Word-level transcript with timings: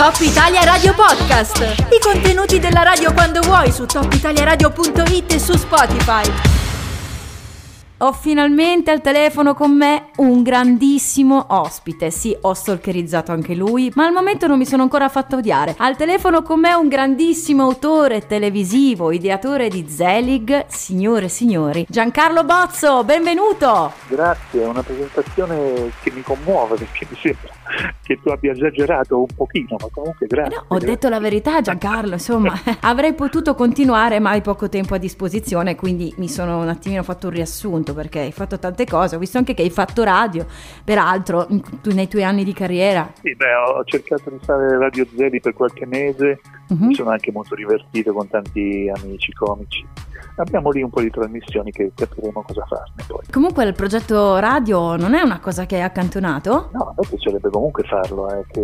Top 0.00 0.18
Italia 0.20 0.64
Radio 0.64 0.94
Podcast. 0.94 1.60
I 1.90 1.98
contenuti 2.00 2.58
della 2.58 2.82
radio 2.82 3.12
quando 3.12 3.42
vuoi 3.42 3.70
su 3.70 3.84
topitaliaradio.it 3.84 5.32
e 5.34 5.38
su 5.38 5.54
Spotify. 5.58 6.22
Ho 7.98 8.12
finalmente 8.14 8.90
al 8.90 9.02
telefono 9.02 9.52
con 9.52 9.76
me 9.76 10.06
un 10.16 10.42
grandissimo 10.42 11.44
ospite. 11.50 12.10
Sì, 12.10 12.34
ho 12.40 12.54
stalkerizzato 12.54 13.30
anche 13.32 13.54
lui, 13.54 13.92
ma 13.94 14.06
al 14.06 14.14
momento 14.14 14.46
non 14.46 14.56
mi 14.56 14.64
sono 14.64 14.84
ancora 14.84 15.10
fatto 15.10 15.36
odiare. 15.36 15.74
Al 15.76 15.96
telefono 15.96 16.40
con 16.40 16.60
me 16.60 16.72
un 16.72 16.88
grandissimo 16.88 17.64
autore 17.64 18.26
televisivo, 18.26 19.12
ideatore 19.12 19.68
di 19.68 19.86
Zelig, 19.86 20.64
signore 20.68 21.26
e 21.26 21.28
signori, 21.28 21.84
Giancarlo 21.86 22.42
Bozzo, 22.44 23.04
benvenuto! 23.04 23.92
Grazie, 24.08 24.62
è 24.62 24.66
una 24.66 24.82
presentazione 24.82 25.92
che 26.02 26.10
mi 26.10 26.22
commuove 26.22 26.76
perché 26.76 27.06
mi 27.10 27.18
sembra 27.20 27.59
che 28.02 28.18
tu 28.20 28.28
abbia 28.28 28.52
esagerato 28.52 29.18
un 29.18 29.26
pochino, 29.34 29.76
ma 29.78 29.88
comunque 29.90 30.26
grazie. 30.26 30.56
No, 30.56 30.62
ho 30.62 30.66
grazie. 30.76 30.88
detto 30.88 31.08
la 31.08 31.20
verità 31.20 31.60
Giancarlo, 31.60 32.14
insomma, 32.14 32.52
avrei 32.80 33.14
potuto 33.14 33.54
continuare 33.54 34.18
ma 34.18 34.30
hai 34.30 34.40
poco 34.40 34.68
tempo 34.68 34.94
a 34.94 34.98
disposizione, 34.98 35.74
quindi 35.76 36.12
mi 36.16 36.28
sono 36.28 36.58
un 36.58 36.68
attimino 36.68 37.02
fatto 37.02 37.28
un 37.28 37.34
riassunto 37.34 37.94
perché 37.94 38.20
hai 38.20 38.32
fatto 38.32 38.58
tante 38.58 38.86
cose, 38.86 39.16
ho 39.16 39.18
visto 39.18 39.38
anche 39.38 39.54
che 39.54 39.62
hai 39.62 39.70
fatto 39.70 40.02
radio, 40.02 40.46
peraltro 40.84 41.46
tu- 41.80 41.92
nei 41.92 42.08
tuoi 42.08 42.24
anni 42.24 42.44
di 42.44 42.52
carriera. 42.52 43.10
Sì, 43.20 43.34
beh, 43.34 43.54
ho 43.54 43.84
cercato 43.84 44.30
di 44.30 44.38
fare 44.42 44.78
Radio 44.78 45.06
Zeli 45.16 45.40
per 45.40 45.52
qualche 45.52 45.86
mese, 45.86 46.40
Mhm. 46.74 46.86
mi 46.86 46.94
sono 46.94 47.10
anche 47.10 47.32
molto 47.32 47.54
divertito 47.54 48.12
con 48.12 48.28
tanti 48.28 48.90
amici 48.94 49.32
comici. 49.32 49.86
Abbiamo 50.36 50.70
lì 50.70 50.82
un 50.82 50.90
po' 50.90 51.00
di 51.00 51.10
trasmissioni 51.10 51.70
che 51.70 51.92
capiremo 51.94 52.42
cosa 52.42 52.64
farne 52.66 53.04
poi. 53.06 53.20
Comunque 53.30 53.64
il 53.64 53.74
progetto 53.74 54.38
radio 54.38 54.96
non 54.96 55.14
è 55.14 55.20
una 55.22 55.40
cosa 55.40 55.66
che 55.66 55.76
hai 55.76 55.82
accantonato? 55.82 56.70
No, 56.72 56.80
a 56.84 56.94
me 56.96 57.06
piacerebbe 57.08 57.50
comunque 57.50 57.82
farlo, 57.84 58.28
è 58.28 58.42
che 58.50 58.60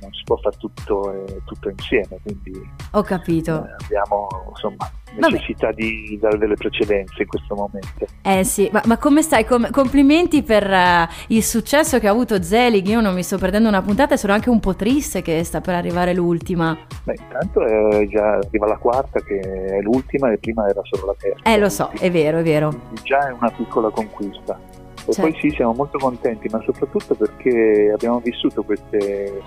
non 0.00 0.12
si 0.12 0.22
può 0.24 0.36
fare 0.36 0.56
tutto, 0.58 1.12
eh, 1.12 1.42
tutto 1.44 1.68
insieme, 1.68 2.18
quindi 2.22 2.52
Ho 2.92 3.02
capito. 3.02 3.66
eh, 3.66 3.84
abbiamo 3.84 4.28
insomma 4.50 4.90
Vabbè. 5.18 5.32
necessità 5.32 5.72
di 5.72 6.18
dare 6.20 6.38
delle 6.38 6.54
precedenze 6.54 7.22
in 7.22 7.28
questo 7.28 7.54
momento. 7.54 8.06
Eh 8.22 8.44
sì, 8.44 8.68
ma, 8.72 8.80
ma 8.86 8.96
come 8.98 9.22
stai? 9.22 9.44
Com- 9.44 9.70
complimenti 9.70 10.42
per 10.42 10.70
eh, 10.70 11.08
il 11.28 11.42
successo 11.42 11.98
che 11.98 12.08
ha 12.08 12.10
avuto 12.10 12.42
Zelig, 12.42 12.86
io 12.86 13.00
non 13.00 13.14
mi 13.14 13.22
sto 13.22 13.38
perdendo 13.38 13.68
una 13.68 13.82
puntata 13.82 14.14
e 14.14 14.16
sono 14.16 14.32
anche 14.32 14.50
un 14.50 14.60
po' 14.60 14.74
triste 14.74 15.22
che 15.22 15.42
sta 15.44 15.60
per 15.60 15.74
arrivare 15.74 16.14
l'ultima. 16.14 16.76
Beh, 17.04 17.14
intanto 17.20 17.64
è 17.64 18.06
già 18.08 18.32
arriva 18.34 18.66
la 18.66 18.76
quarta 18.76 19.20
che 19.20 19.38
è 19.40 19.80
l'ultima 19.80 20.30
e 20.32 20.38
prima 20.38 20.66
era 20.68 20.80
solo 20.84 21.06
la 21.06 21.14
terza. 21.18 21.42
Eh 21.50 21.58
lo 21.58 21.68
so, 21.68 21.90
è 21.98 22.10
vero, 22.10 22.38
è 22.38 22.42
vero. 22.42 22.72
Già 23.02 23.28
è 23.28 23.32
una 23.32 23.50
piccola 23.50 23.90
conquista. 23.90 24.58
E 25.04 25.12
Certo. 25.12 25.20
poi 25.22 25.40
sì, 25.40 25.50
siamo 25.50 25.72
molto 25.72 25.98
contenti, 25.98 26.48
ma 26.50 26.62
soprattutto 26.64 27.14
perché 27.16 27.90
abbiamo 27.92 28.20
vissuto 28.20 28.62
queste 28.62 29.42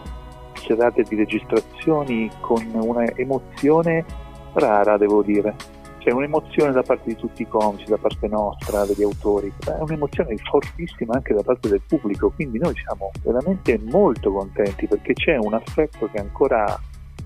serate 0.67 1.03
di 1.03 1.15
registrazioni 1.15 2.29
con 2.41 2.61
una 2.73 3.05
emozione 3.15 4.03
rara, 4.55 4.97
devo 4.97 5.21
dire. 5.21 5.55
C'è 5.99 6.11
un'emozione 6.11 6.71
da 6.71 6.83
parte 6.83 7.09
di 7.09 7.15
tutti 7.15 7.41
i 7.41 7.47
comici, 7.47 7.85
da 7.85 7.97
parte 7.97 8.27
nostra, 8.27 8.85
degli 8.85 9.01
autori, 9.01 9.51
è 9.65 9.81
un'emozione 9.81 10.35
fortissima 10.37 11.15
anche 11.15 11.33
da 11.33 11.41
parte 11.41 11.67
del 11.67 11.81
pubblico, 11.87 12.31
quindi 12.31 12.59
noi 12.59 12.75
siamo 12.75 13.09
veramente 13.23 13.79
molto 13.89 14.31
contenti 14.31 14.85
perché 14.87 15.13
c'è 15.13 15.37
un 15.37 15.55
affetto 15.55 16.07
che 16.11 16.19
ancora 16.19 16.79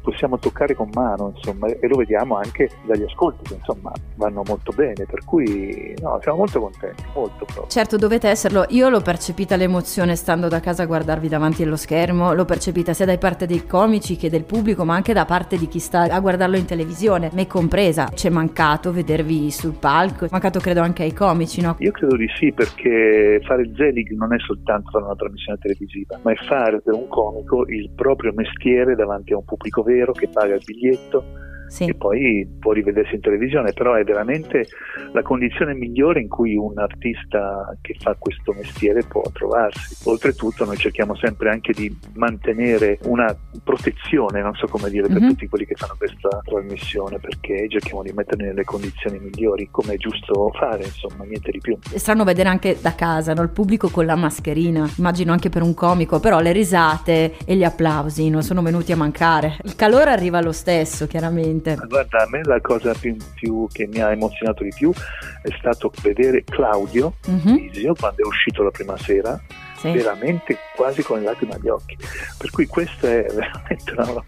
possiamo 0.10 0.40
toccare 0.40 0.74
con 0.74 0.90
mano, 0.94 1.34
insomma, 1.36 1.68
e 1.68 1.88
lo 1.88 1.98
vediamo 1.98 2.36
anche 2.38 2.70
dagli 2.86 3.04
ascolti 3.04 3.44
che 3.44 3.56
insomma 3.56 3.92
vanno 4.16 4.42
molto 4.46 4.72
bene, 4.74 5.06
per 5.06 5.24
cui 5.24 5.94
no, 6.02 6.20
siamo 6.22 6.40
molto 6.40 6.60
contenti, 6.60 7.04
molto 7.14 7.46
proprio. 7.46 7.68
Certo, 7.68 7.98
dovete 7.98 8.28
esserlo. 8.28 8.66
Io 8.70 8.90
l'ho 8.90 9.02
percepita 9.02 9.56
l'emozione 9.56 10.16
stando 10.16 10.48
da 10.48 10.60
casa 10.60 10.84
a 10.84 10.86
guardarvi 10.86 11.28
davanti 11.28 11.64
allo 11.64 11.76
schermo, 11.76 12.34
l'ho 12.34 12.46
percepita 12.46 12.94
sia 12.94 13.06
da 13.06 13.18
parte 13.18 13.46
dei 13.46 13.66
comici 13.66 14.16
che 14.16 14.30
del 14.30 14.44
pubblico, 14.44 14.84
ma 14.84 14.96
anche 14.96 15.14
da 15.14 15.26
parte 15.26 15.58
di 15.58 15.68
chi 15.68 15.80
sta 15.80 16.04
a 16.04 16.20
guardarlo 16.20 16.58
in 16.58 16.66
televisione, 16.66 17.30
me 17.34 17.46
compresa. 17.48 18.10
C'è 18.14 18.30
mancato 18.30 18.92
vedervi 18.92 19.52
sul 19.52 19.76
palco, 19.80 20.26
è 20.26 20.30
mancato 20.32 20.60
credo 20.60 20.82
anche 20.82 21.04
ai 21.04 21.14
comici, 21.14 21.62
no? 21.62 21.76
Io 21.80 21.92
credo 21.92 22.16
di 22.16 22.28
sì, 22.36 22.52
perché 22.52 23.40
fare 23.46 23.62
il 23.62 23.74
Zelig 23.76 24.12
non 24.12 24.34
è 24.34 24.40
soltanto 24.40 24.90
fare 24.92 25.06
una 25.06 25.16
trasmissione 25.16 25.60
televisiva, 25.62 26.20
ma 26.24 26.32
è 26.32 26.36
fare 26.36 26.82
per 26.82 26.94
un 26.94 27.08
comico 27.08 27.66
il 27.68 27.90
proprio 27.96 28.32
mestiere 28.34 28.96
davanti 28.96 29.34
a 29.34 29.38
un 29.38 29.46
pubblico 29.46 29.84
vero 29.84 29.98
che 30.14 30.28
paga 30.28 30.56
il 30.56 30.64
biglietto 30.66 31.24
Sì. 31.70 31.86
e 31.86 31.94
poi 31.94 32.48
può 32.60 32.72
rivedersi 32.72 33.16
in 33.16 33.22
televisione, 33.22 33.74
però 33.74 33.94
è 33.94 34.04
veramente 34.04 34.66
la 35.14 35.22
condizione 35.22 35.74
migliore 35.74 36.20
in 36.20 36.28
cui 36.28 36.56
un 36.56 36.78
artista 36.78 37.76
che 37.82 37.96
fa 38.00 38.16
questo 38.18 38.54
mestiere 38.54 39.04
può 39.04 39.22
trovarsi. 39.32 39.96
Oltretutto 40.10 40.66
noi 40.66 40.78
cerchiamo 40.78 41.16
sempre 41.16 41.50
anche 41.52 41.72
di 41.74 41.96
mantenere 42.16 42.98
una 43.04 43.36
protezione, 43.64 44.42
non 44.42 44.54
so 44.56 44.68
come 44.68 44.90
dire, 44.90 45.08
per 45.08 45.22
Mhm. 45.22 45.28
tutti 45.30 45.48
quelli 45.48 45.66
che 45.66 45.76
fanno 45.76 45.96
questa 45.98 46.42
trasmissione, 46.44 47.20
perché 47.20 47.68
cerchiamo 47.70 48.02
di 48.04 48.12
metterli 48.14 48.46
nelle 48.46 48.64
condizioni 48.64 49.20
migliori, 49.20 49.68
come 49.72 49.94
è 49.94 49.98
giusto 49.98 50.52
fare, 50.58 50.84
insomma, 50.84 51.24
niente 51.26 51.52
di 51.52 51.60
più. 51.60 51.78
È 51.92 51.98
strano 51.98 52.24
vedere 52.24 52.50
anche 52.50 52.78
da 52.82 52.96
casa, 52.96 53.34
no? 53.34 53.42
Il 53.44 53.50
pubblico 53.50 53.90
con 53.90 54.06
la 54.06 54.16
mascherina, 54.16 54.90
immagino 54.98 55.32
anche 55.32 55.50
per 55.50 55.62
un 55.62 55.74
comico, 55.74 56.20
però 56.20 56.40
le 56.40 56.52
risate 56.52 57.34
e 57.46 57.56
gli 57.56 57.64
applausi 57.64 58.30
non 58.30 58.42
sono 58.44 58.62
venuti 58.62 58.92
a 58.92 58.96
mancare. 58.98 59.58
Il 59.64 59.76
calore 59.76 60.10
arriva 60.12 60.42
lo 60.42 60.52
stesso, 60.52 61.06
chiaramente. 61.08 61.59
Ma 61.76 61.86
Guarda, 61.86 62.24
a 62.24 62.28
me 62.30 62.44
la 62.44 62.60
cosa 62.62 62.94
più, 62.94 63.16
più 63.36 63.68
che 63.72 63.88
mi 63.88 64.00
ha 64.02 64.12
emozionato 64.12 64.64
di 64.64 64.72
più 64.76 64.92
è 64.92 65.50
stato 65.58 65.92
vedere 66.02 66.44
Claudio 66.44 67.14
Mhm, 67.28 67.56
Visio 67.56 67.94
quando 67.94 68.24
è 68.24 68.26
uscito 68.26 68.64
la 68.64 68.72
prima 68.72 68.98
sera 68.98 69.40
sì. 69.78 69.92
veramente 69.92 70.58
quasi 70.76 71.02
con 71.04 71.20
le 71.20 71.26
lacrime 71.26 71.54
agli 71.54 71.70
occhi. 71.70 71.98
Per 72.38 72.50
cui 72.50 72.68
questa 72.68 73.08
è 73.08 73.26
veramente 73.30 73.92
una, 73.96 74.24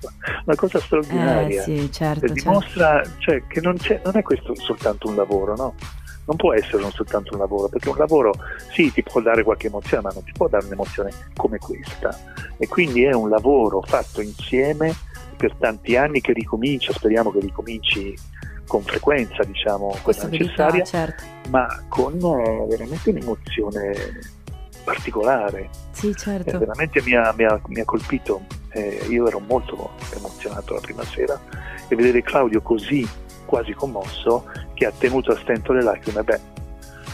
una 0.46 0.56
cosa 0.56 0.78
Eh 0.78 0.82
straordinaria. 0.82 1.64
sì, 1.64 1.90
certo, 1.92 2.26
E 2.26 2.28
certo. 2.30 2.34
dimostra 2.34 3.02
cioè, 3.20 3.44
che 3.48 3.60
non, 3.62 3.76
c'è, 3.78 4.00
non 4.04 4.16
è 4.18 4.22
questo 4.22 4.56
soltanto 4.56 5.08
un 5.10 5.16
lavoro, 5.16 5.56
no? 5.56 5.76
Non 6.24 6.36
può 6.38 6.54
essere 6.54 6.84
un- 6.84 6.92
soltanto 6.92 7.34
un 7.34 7.40
lavoro, 7.40 7.68
perché 7.68 7.90
un 7.90 7.98
lavoro 7.98 8.32
sì 8.72 8.92
ti 8.94 9.02
può 9.04 9.20
dare 9.22 9.44
qualche 9.44 9.68
emozione, 9.68 10.04
ma 10.04 10.12
non 10.14 10.24
ti 10.24 10.32
può 10.32 10.48
dare 10.48 10.66
un'emozione 10.66 11.10
come 11.36 11.58
questa. 11.58 12.18
E 12.58 12.68
quindi 12.68 13.04
è 13.04 13.12
un 13.12 13.28
lavoro 13.30 13.82
fatto 13.82 14.22
insieme 14.22 14.94
per 15.42 15.56
tanti 15.56 15.96
anni 15.96 16.22
che 16.22 16.34
ricomincia, 16.34 16.94
speriamo 16.94 17.32
che 17.32 17.40
ricominci 17.40 18.16
con 18.68 18.84
frequenza, 18.84 19.44
diciamo, 19.44 19.98
quella 20.04 20.28
necessaria, 20.28 20.84
certo. 20.84 21.24
ma 21.50 21.84
con 21.90 22.14
eh, 22.14 22.66
veramente 22.70 23.10
un'emozione 23.10 24.20
particolare. 24.84 25.70
Sì, 25.92 26.10
Eh, 26.10 26.16
certo. 26.16 26.60
veramente 26.60 27.02
mi 27.02 27.16
ha, 27.16 27.34
mi 27.36 27.44
ha- 27.46 27.60
mi 27.68 27.80
ha 27.80 27.86
colpito, 27.86 28.60
Eh, 28.74 29.06
io 29.10 29.28
ero 29.28 29.40
molto 29.40 29.90
emozionato 30.16 30.76
la 30.76 30.80
prima 30.80 31.04
sera 31.04 31.38
e 31.90 31.94
vedere 31.96 32.22
Claudio 32.22 32.62
così 32.62 33.06
quasi 33.46 33.74
commosso 33.74 34.46
che 34.76 34.86
ha 34.86 34.94
tenuto 34.98 35.32
a 35.34 35.38
stento 35.38 35.74
le 35.74 35.84
lacrime, 35.84 36.24
beh, 36.24 36.40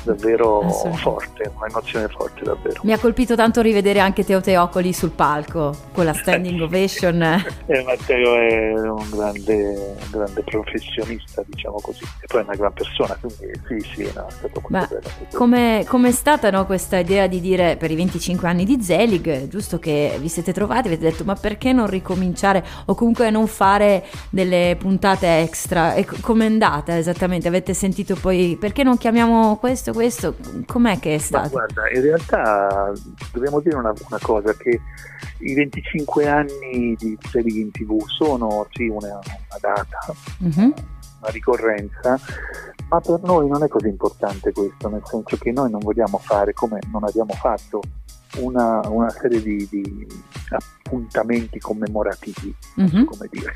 davvero 0.08 0.62
forte, 0.96 1.52
un'emozione 1.56 2.08
forte 2.08 2.44
davvero. 2.44 2.82
Mi 2.84 2.94
ha 2.94 3.00
colpito 3.00 3.36
tanto 3.36 3.62
rivedere 3.62 4.00
anche 4.00 4.24
Teo 4.24 4.42
Teocoli 4.42 4.94
sul 4.94 5.12
palco 5.12 5.76
con 5.92 6.06
la 6.06 6.14
standing 6.14 6.62
ovation. 6.62 7.16
Eh, 7.68 7.84
Matteo 7.84 8.36
è 8.36 8.72
un 8.90 9.10
grande, 9.12 9.96
un 10.00 10.10
grande 10.10 10.42
professionista, 10.44 11.44
diciamo 11.46 11.80
così, 11.82 12.04
e 12.22 12.28
poi 12.28 12.42
è 12.42 12.44
una 12.44 12.56
gran 12.56 12.72
persona, 12.72 13.18
quindi 13.20 13.60
sì, 13.68 13.90
sì, 13.94 14.12
no, 14.14 14.28
è 14.28 14.32
stato 14.32 14.62
molto 14.62 14.68
Ma 14.70 14.86
bello. 14.88 15.02
quello. 15.02 15.38
Come 15.38 15.84
com'è 15.86 16.12
stata 16.12 16.50
no, 16.50 16.66
questa 16.66 16.98
idea 16.98 17.28
di 17.28 17.42
dire 17.42 17.76
per 17.76 17.92
i 17.92 17.96
25 17.96 18.48
anni 18.48 18.64
di 18.64 18.82
Zelig, 18.82 19.48
giusto 19.50 19.80
che 19.80 20.18
vi 20.20 20.30
siete 20.30 20.54
trovati, 20.54 20.88
avete 20.88 21.10
detto 21.10 21.26
ma 21.26 21.36
perché 21.36 21.74
non 21.74 21.88
ricominciare 21.88 22.64
o 22.86 22.96
comunque 22.96 23.30
non 23.30 23.48
fare 23.48 24.06
delle 24.30 24.78
puntate 24.80 25.40
extra? 25.40 25.94
E 25.94 26.06
com'è 26.06 26.46
andata 26.46 26.98
esattamente? 26.98 27.50
Avete 27.50 27.74
sentito 27.74 28.16
poi 28.16 28.58
perché 28.60 28.84
non 28.84 28.98
chiamiamo 28.98 29.58
questo, 29.58 29.92
questo? 29.98 30.36
Com'è 30.68 31.00
che 31.00 31.10
è 31.10 31.18
Ma 31.18 31.20
stato? 31.22 31.50
guarda, 31.50 31.90
in 31.92 32.02
realtà 32.02 32.92
dobbiamo 33.34 33.60
dire 33.62 33.76
una, 33.78 33.92
una 34.08 34.20
cosa, 34.22 34.54
che 34.54 34.80
i 35.40 35.54
25 35.56 36.28
anni 36.28 36.96
di 36.98 37.18
Zelig 37.32 37.56
in 37.56 37.72
tv 37.72 38.00
sono 38.06 38.68
sì 38.72 38.88
una, 38.88 39.08
una 39.08 39.58
data, 39.60 39.98
Mhm. 40.40 40.74
una 41.22 41.30
ricorrenza, 41.32 42.20
ma 42.90 43.00
per 43.02 43.20
noi 43.24 43.48
non 43.50 43.64
è 43.64 43.68
così 43.68 43.88
importante 43.88 44.52
questo, 44.52 44.88
nel 44.88 45.02
senso 45.04 45.36
che 45.38 45.52
noi 45.52 45.72
non 45.72 45.80
vogliamo 45.80 46.20
fare 46.20 46.54
come 46.54 46.80
non 46.92 47.04
abbiamo 47.04 47.34
fatto 47.34 47.82
una, 48.40 48.80
una 48.90 49.10
serie 49.10 49.42
di, 49.42 49.68
di 49.70 50.08
appuntamenti 50.50 51.60
commemorativi, 51.60 52.56
Mhm. 52.76 53.06
come 53.06 53.28
dire. 53.30 53.54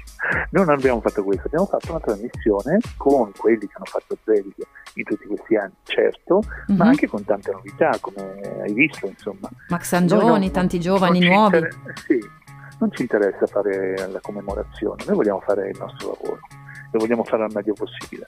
Noi 0.52 0.66
non 0.66 0.76
abbiamo 0.76 1.02
fatto 1.02 1.24
questo, 1.24 1.48
abbiamo 1.48 1.66
fatto 1.66 1.92
una 1.92 2.00
trasmissione 2.00 2.80
con 2.98 3.32
quelli 3.38 3.60
che 3.68 3.74
hanno 3.74 3.86
fatto 3.86 4.18
Zelig 4.24 4.54
in 4.96 5.04
tutti 5.04 5.26
questi 5.28 5.56
anni, 5.56 5.74
certo, 5.84 6.42
ma 6.68 6.74
Mhm. 6.76 6.82
anche 6.82 7.08
con 7.08 7.24
tante 7.24 7.52
novità, 7.52 7.92
come 8.02 8.22
hai 8.64 8.74
visto, 8.74 9.08
insomma. 9.08 9.50
Max 9.70 9.94
Angioni, 9.94 10.26
non- 10.28 10.52
tanti 10.52 10.80
giovani 10.80 11.20
nuovi. 11.20 11.58
inter- 11.58 11.76
sì, 12.06 12.20
non 12.80 12.92
ci 12.92 13.04
interessa 13.04 13.46
fare 13.48 14.08
la 14.12 14.20
commemorazione, 14.22 15.04
noi 15.06 15.16
vogliamo 15.16 15.40
fare 15.42 15.70
il 15.70 15.78
nostro 15.80 16.18
lavoro 16.20 16.40
e 16.92 16.98
vogliamo 16.98 17.24
fare 17.24 17.44
al 17.44 17.52
meglio 17.54 17.74
possibile. 17.74 18.26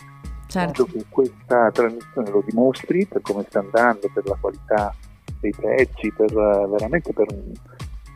Certo. 0.47 0.85
Credo 0.85 0.99
che 0.99 1.05
questa 1.09 1.71
trasmissione 1.71 2.29
lo 2.29 2.43
dimostri 2.45 3.05
per 3.07 3.21
come 3.21 3.43
sta 3.49 3.59
andando, 3.59 4.07
per 4.13 4.25
la 4.27 4.37
qualità 4.39 4.93
dei 5.43 5.53
pezzi, 5.59 6.11
per, 6.15 6.31
eh, 6.31 6.67
veramente 6.67 7.11
per 7.11 7.27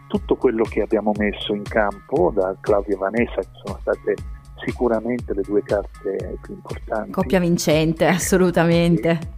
tutto 0.08 0.36
quello 0.38 0.64
che 0.64 0.82
abbiamo 0.82 1.12
messo 1.18 1.54
in 1.54 1.64
campo 1.64 2.32
da 2.34 2.56
Claudia 2.62 2.96
e 2.96 2.98
Vanessa, 2.98 3.42
che 3.42 3.50
sono 3.66 3.78
state 3.82 4.16
sicuramente 4.66 5.34
le 5.34 5.42
due 5.42 5.62
carte 5.64 6.38
più 6.42 6.54
importanti. 6.54 7.12
Coppia 7.12 7.40
vincente, 7.40 8.06
assolutamente. 8.08 9.36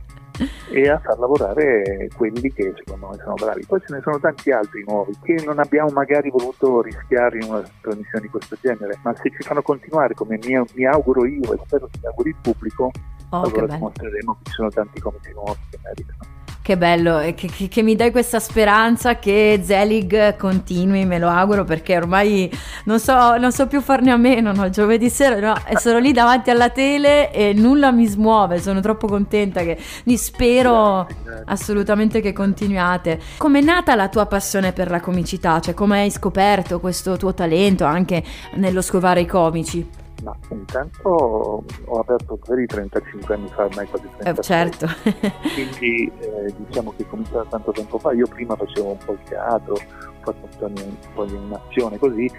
E 0.72 0.88
a 0.88 1.00
far 1.00 1.20
lavorare 1.20 2.08
quelli 2.16 2.54
che 2.54 2.74
secondo 2.78 3.10
me 3.10 3.18
sono 3.18 3.34
bravi. 3.34 3.66
Poi 3.66 3.82
ce 3.86 3.94
ne 3.94 4.02
sono 4.02 4.20
tanti 4.20 4.52
altri 4.52 4.86
nuovi 4.88 5.14
che 5.22 5.44
non 5.44 5.60
abbiamo 5.60 5.90
magari 5.90 6.30
voluto 6.30 6.82
rischiare 6.82 7.40
in 7.40 7.50
una 7.50 7.62
trasmissione 7.82 8.22
di 8.22 8.30
questo 8.30 8.56
genere, 8.62 8.98
ma 9.04 9.14
se 9.16 9.30
ci 9.32 9.42
fanno 9.42 9.62
continuare 9.62 10.14
come 10.14 10.40
mi, 10.42 10.58
mi 10.76 10.86
auguro 10.86 11.26
io 11.26 11.54
e 11.54 11.60
spero 11.66 11.88
che 11.88 12.00
mi 12.02 12.08
auguri 12.08 12.30
il 12.30 12.38
pubblico, 12.42 12.92
oh, 13.32 13.42
allora 13.42 13.66
dimostreremo 13.66 14.38
che 14.38 14.50
ci 14.50 14.54
sono 14.54 14.70
tanti 14.70 15.02
comici 15.02 15.34
nuovi 15.34 15.60
che 15.72 15.80
meritano. 15.84 16.39
Che 16.70 16.78
bello, 16.78 17.18
che, 17.18 17.34
che, 17.34 17.68
che, 17.68 17.82
mi 17.82 17.96
dai 17.96 18.12
questa 18.12 18.40
speranza 18.40 19.18
che 19.18 19.60
Zelig 19.64 20.36
continui, 20.38 21.04
me 21.04 21.18
lo 21.18 21.28
auguro 21.28 21.64
perché 21.64 21.98
ormai 21.98 22.48
non 22.84 23.00
so, 23.00 23.38
non 23.38 23.52
so 23.52 23.66
più 23.66 23.82
farne 23.82 24.12
a 24.12 24.18
meno, 24.18 24.54
no? 24.54 24.70
giovedì 24.70 25.10
sera 25.10 25.40
no? 25.40 25.56
sono 25.80 25.98
lì 25.98 26.12
davanti 26.12 26.52
alla 26.52 26.70
tele 26.70 27.32
e 27.32 27.54
nulla 27.54 27.90
mi 27.90 28.06
smuove, 28.06 28.60
sono 28.60 28.82
troppo 28.82 29.08
contenta 29.08 29.62
che 29.64 29.80
mi 30.04 30.16
spero 30.16 31.08
assolutamente 31.46 32.22
che 32.22 32.34
continuiate. 32.34 33.20
Com'è 33.38 33.62
nata 33.62 33.96
la 33.96 34.08
tua 34.08 34.28
passione 34.28 34.72
per 34.72 34.92
la 34.92 35.00
comicità? 35.00 35.60
Cioè 35.60 35.74
come 35.74 36.02
hai 36.02 36.12
scoperto 36.12 36.80
questo 36.80 37.18
tuo 37.18 37.34
talento 37.34 37.84
anche 37.84 38.24
nello 38.58 38.84
scovare 38.84 39.22
i 39.22 39.26
comici? 39.26 40.09
Ma 40.24 40.36
intanto 40.50 41.10
ho 41.10 42.00
aperto 42.00 42.40
Zveri 42.44 42.66
35 42.66 43.34
anni 43.34 43.48
fa, 43.50 43.66
ormai 43.66 43.88
quasi 43.88 44.08
30 44.18 44.40
eh, 44.40 44.44
certo. 44.44 44.88
Quindi 45.54 46.12
eh, 46.20 46.54
diciamo 46.58 46.94
che 46.96 47.04
è 47.04 47.08
cominciato 47.08 47.46
tanto 47.50 47.72
tempo 47.72 47.98
fa. 47.98 48.12
Io 48.14 48.28
prima 48.28 48.56
facevo 48.56 48.90
un 48.90 48.98
po' 48.98 49.14
il 49.14 49.20
teatro, 49.24 49.74
ho 49.74 49.80
fatto 50.22 50.66
un 50.66 50.96
po' 51.14 51.26
di 51.26 51.36
animazione 51.36 51.98
così, 51.98 52.30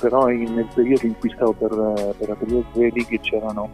però 0.00 0.28
in, 0.30 0.54
nel 0.54 0.68
periodo 0.74 1.06
in 1.06 1.18
cui 1.18 1.30
stavo 1.34 1.52
per, 1.52 2.14
per 2.18 2.30
aprire 2.30 3.20
c'erano 3.20 3.70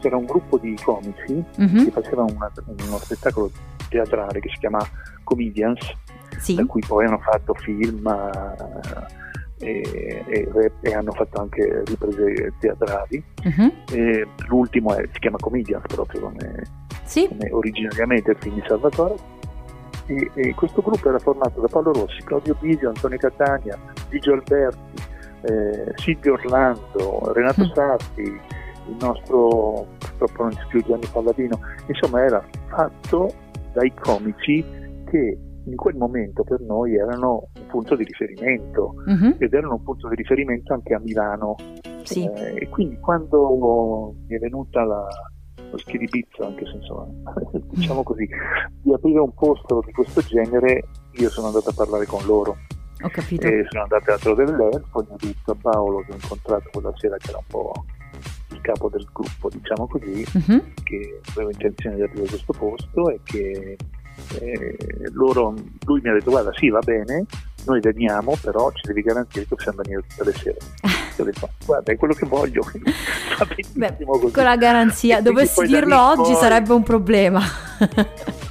c'era 0.00 0.16
un 0.18 0.26
gruppo 0.26 0.58
di 0.58 0.76
comici 0.84 1.42
mm-hmm. 1.58 1.84
che 1.84 1.90
facevano 1.90 2.30
una, 2.34 2.52
uno 2.86 2.98
spettacolo 2.98 3.50
teatrale 3.88 4.38
che 4.40 4.50
si 4.50 4.58
chiama 4.58 4.86
Comedians, 5.22 5.94
sì. 6.38 6.54
da 6.54 6.64
cui 6.66 6.82
poi 6.86 7.06
hanno 7.06 7.18
fatto 7.18 7.54
film. 7.54 8.04
Uh, 8.04 9.22
e, 9.58 10.24
e, 10.26 10.72
e, 10.80 10.94
hanno 10.94 11.12
fatto 11.12 11.40
anche 11.40 11.82
riprese 11.84 12.52
teatrali. 12.58 13.22
Uh-huh. 13.44 13.72
l'ultimo 14.48 14.94
è, 14.94 15.06
si 15.12 15.18
chiama 15.20 15.36
Comedians 15.38 15.84
proprio 15.86 16.22
come, 16.22 16.62
sì. 17.04 17.28
come 17.28 17.50
originariamente 17.50 18.32
il 18.32 18.36
film 18.40 18.54
di 18.56 18.64
Salvatore. 18.66 19.14
E, 20.06 20.30
e, 20.34 20.54
questo 20.54 20.82
gruppo 20.82 21.08
era 21.08 21.18
formato 21.18 21.60
da 21.60 21.68
Paolo 21.68 21.92
Rossi, 21.92 22.22
Claudio 22.24 22.56
Bisio, 22.60 22.88
Antonio 22.88 23.18
Catania, 23.18 23.78
Gigio 24.10 24.32
Alberti, 24.32 25.02
eh, 25.42 25.92
Silvio 25.96 26.34
Orlando, 26.34 27.32
Renato 27.32 27.62
uh-huh. 27.62 27.72
Sarti, 27.74 28.22
il 28.22 28.96
nostro, 29.00 29.86
purtroppo 29.98 30.42
non 30.42 30.54
c'è 30.54 30.66
più 30.68 30.82
Gianni 30.84 31.06
Palladino, 31.10 31.58
insomma 31.86 32.22
era 32.22 32.44
fatto 32.68 33.32
dai 33.72 33.92
comici 33.94 34.64
che 35.06 35.38
in 35.64 35.76
quel 35.76 35.96
momento 35.96 36.44
per 36.44 36.60
noi 36.60 36.96
erano 36.96 37.48
un 37.58 37.66
punto 37.66 37.96
di 37.96 38.04
riferimento 38.04 38.94
uh-huh. 39.06 39.36
ed 39.38 39.52
erano 39.52 39.74
un 39.74 39.82
punto 39.82 40.08
di 40.08 40.16
riferimento 40.16 40.72
anche 40.72 40.94
a 40.94 41.00
Milano. 41.00 41.56
Sì. 42.02 42.24
Eh, 42.24 42.54
e 42.56 42.68
quindi 42.68 42.98
quando 42.98 44.14
mi 44.26 44.36
è 44.36 44.38
venuta 44.38 44.84
la, 44.84 45.06
lo 45.70 45.78
schiribizzo, 45.78 46.44
anche 46.44 46.64
se 46.66 46.76
insomma, 46.76 47.06
diciamo 47.70 48.02
così, 48.02 48.28
di 48.82 48.92
aprire 48.92 49.20
un 49.20 49.34
posto 49.34 49.82
di 49.84 49.92
questo 49.92 50.20
genere, 50.20 50.84
io 51.12 51.30
sono 51.30 51.48
andato 51.48 51.70
a 51.70 51.74
parlare 51.74 52.06
con 52.06 52.24
loro. 52.26 52.56
Ho 53.02 53.08
capito. 53.08 53.46
E 53.46 53.66
sono 53.68 53.82
andato 53.82 54.10
al 54.10 54.20
Teatro 54.20 54.34
dell'Elfo, 54.34 55.02
gli 55.02 55.12
ho 55.12 55.16
detto 55.18 55.50
a 55.50 55.56
Paolo 55.60 56.00
che 56.00 56.12
ho 56.12 56.14
incontrato 56.14 56.68
quella 56.72 56.92
sera 56.96 57.16
che 57.16 57.30
era 57.30 57.38
un 57.38 57.46
po' 57.48 57.72
il 58.50 58.60
capo 58.60 58.88
del 58.88 59.06
gruppo, 59.12 59.48
diciamo 59.48 59.86
così, 59.86 60.24
uh-huh. 60.32 60.62
che 60.84 61.20
avevo 61.32 61.50
intenzione 61.50 61.96
di 61.96 62.02
aprire 62.02 62.28
questo 62.28 62.52
posto 62.52 63.10
e 63.10 63.20
che 63.24 63.76
eh, 64.40 64.76
loro, 65.12 65.54
lui 65.84 66.00
mi 66.02 66.10
ha 66.10 66.12
detto 66.12 66.30
guarda 66.30 66.52
sì 66.54 66.68
va 66.68 66.80
bene, 66.80 67.24
noi 67.66 67.80
veniamo 67.80 68.36
però 68.40 68.70
ci 68.72 68.86
devi 68.86 69.02
garantire 69.02 69.46
che 69.46 69.54
possiamo 69.54 69.82
venire 69.82 70.02
tutte 70.08 70.24
le 70.24 70.32
sere. 70.32 70.56
Io 71.16 71.22
ho 71.22 71.24
detto 71.24 71.48
guarda 71.64 71.92
è 71.92 71.96
quello 71.96 72.14
che 72.14 72.26
voglio, 72.26 72.62
Beh, 73.74 73.96
con 74.04 74.44
la 74.44 74.56
garanzia, 74.56 75.20
dovessi 75.20 75.64
dirlo 75.66 76.00
oggi 76.00 76.32
poi... 76.32 76.40
sarebbe 76.40 76.72
un 76.72 76.82
problema. 76.82 77.40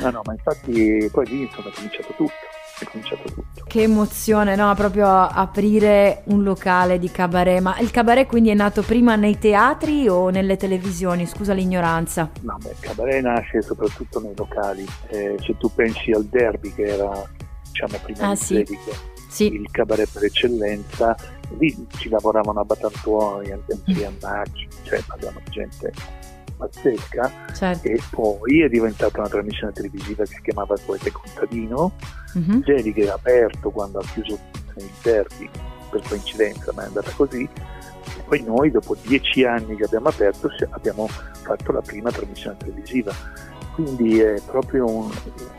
no, 0.00 0.10
no, 0.10 0.20
ma 0.24 0.32
infatti 0.32 1.08
poi 1.12 1.26
lì 1.26 1.42
insomma 1.42 1.68
è 1.68 1.72
cominciato 1.72 2.12
tutto 2.16 2.54
è 2.78 2.84
cominciato 2.84 3.22
tutto. 3.32 3.55
Che 3.76 3.82
emozione, 3.82 4.56
no? 4.56 4.74
Proprio 4.74 5.06
aprire 5.06 6.22
un 6.28 6.42
locale 6.42 6.98
di 6.98 7.10
cabaret. 7.10 7.60
Ma 7.60 7.78
il 7.78 7.90
cabaret 7.90 8.26
quindi 8.26 8.48
è 8.48 8.54
nato 8.54 8.80
prima 8.80 9.16
nei 9.16 9.38
teatri 9.38 10.08
o 10.08 10.30
nelle 10.30 10.56
televisioni? 10.56 11.26
Scusa 11.26 11.52
l'ignoranza. 11.52 12.30
No, 12.40 12.56
beh, 12.58 12.70
il 12.70 12.76
cabaret 12.80 13.22
nasce 13.22 13.60
soprattutto 13.60 14.18
nei 14.18 14.32
locali. 14.34 14.86
Eh, 15.08 15.36
se 15.44 15.58
tu 15.58 15.70
pensi 15.74 16.10
al 16.10 16.24
derby 16.24 16.72
che 16.72 16.84
era, 16.84 17.22
diciamo, 17.64 17.98
prima 18.02 18.28
ah, 18.28 18.30
di 18.30 18.36
sì. 18.38 18.64
sì. 19.28 19.44
il 19.52 19.70
cabaret 19.70 20.08
per 20.10 20.24
eccellenza, 20.24 21.14
lì 21.58 21.86
ci 21.98 22.08
lavoravano 22.08 22.60
a 22.60 22.64
Batantuoni, 22.64 23.50
a 23.50 23.58
Macci, 24.22 24.68
cioè 24.84 25.02
parliamo 25.06 25.38
di 25.44 25.50
gente 25.50 25.92
pazzesca 26.56 27.30
certo. 27.54 27.88
e 27.88 28.00
poi 28.10 28.62
è 28.62 28.68
diventata 28.68 29.20
una 29.20 29.28
trasmissione 29.28 29.72
televisiva 29.72 30.24
che 30.24 30.34
si 30.34 30.42
chiamava 30.42 30.74
Il 30.74 30.80
Poeta 30.84 31.10
Contadino, 31.10 31.92
mm-hmm. 32.36 32.60
Geli 32.62 32.92
che 32.92 33.04
è 33.04 33.08
aperto 33.08 33.70
quando 33.70 33.98
ha 33.98 34.04
chiuso 34.04 34.38
il 34.76 34.90
derby, 35.02 35.48
per 35.90 36.02
coincidenza 36.08 36.72
ma 36.74 36.82
è 36.82 36.86
andata 36.86 37.10
così, 37.12 37.42
e 37.42 38.22
poi 38.26 38.42
noi 38.42 38.70
dopo 38.70 38.96
dieci 39.02 39.44
anni 39.44 39.76
che 39.76 39.84
abbiamo 39.84 40.08
aperto 40.08 40.50
abbiamo 40.70 41.06
fatto 41.08 41.72
la 41.72 41.80
prima 41.80 42.10
trasmissione 42.10 42.56
televisiva. 42.58 43.12
Quindi 43.76 44.20
è 44.20 44.40
proprio 44.46 44.88
un 44.88 45.10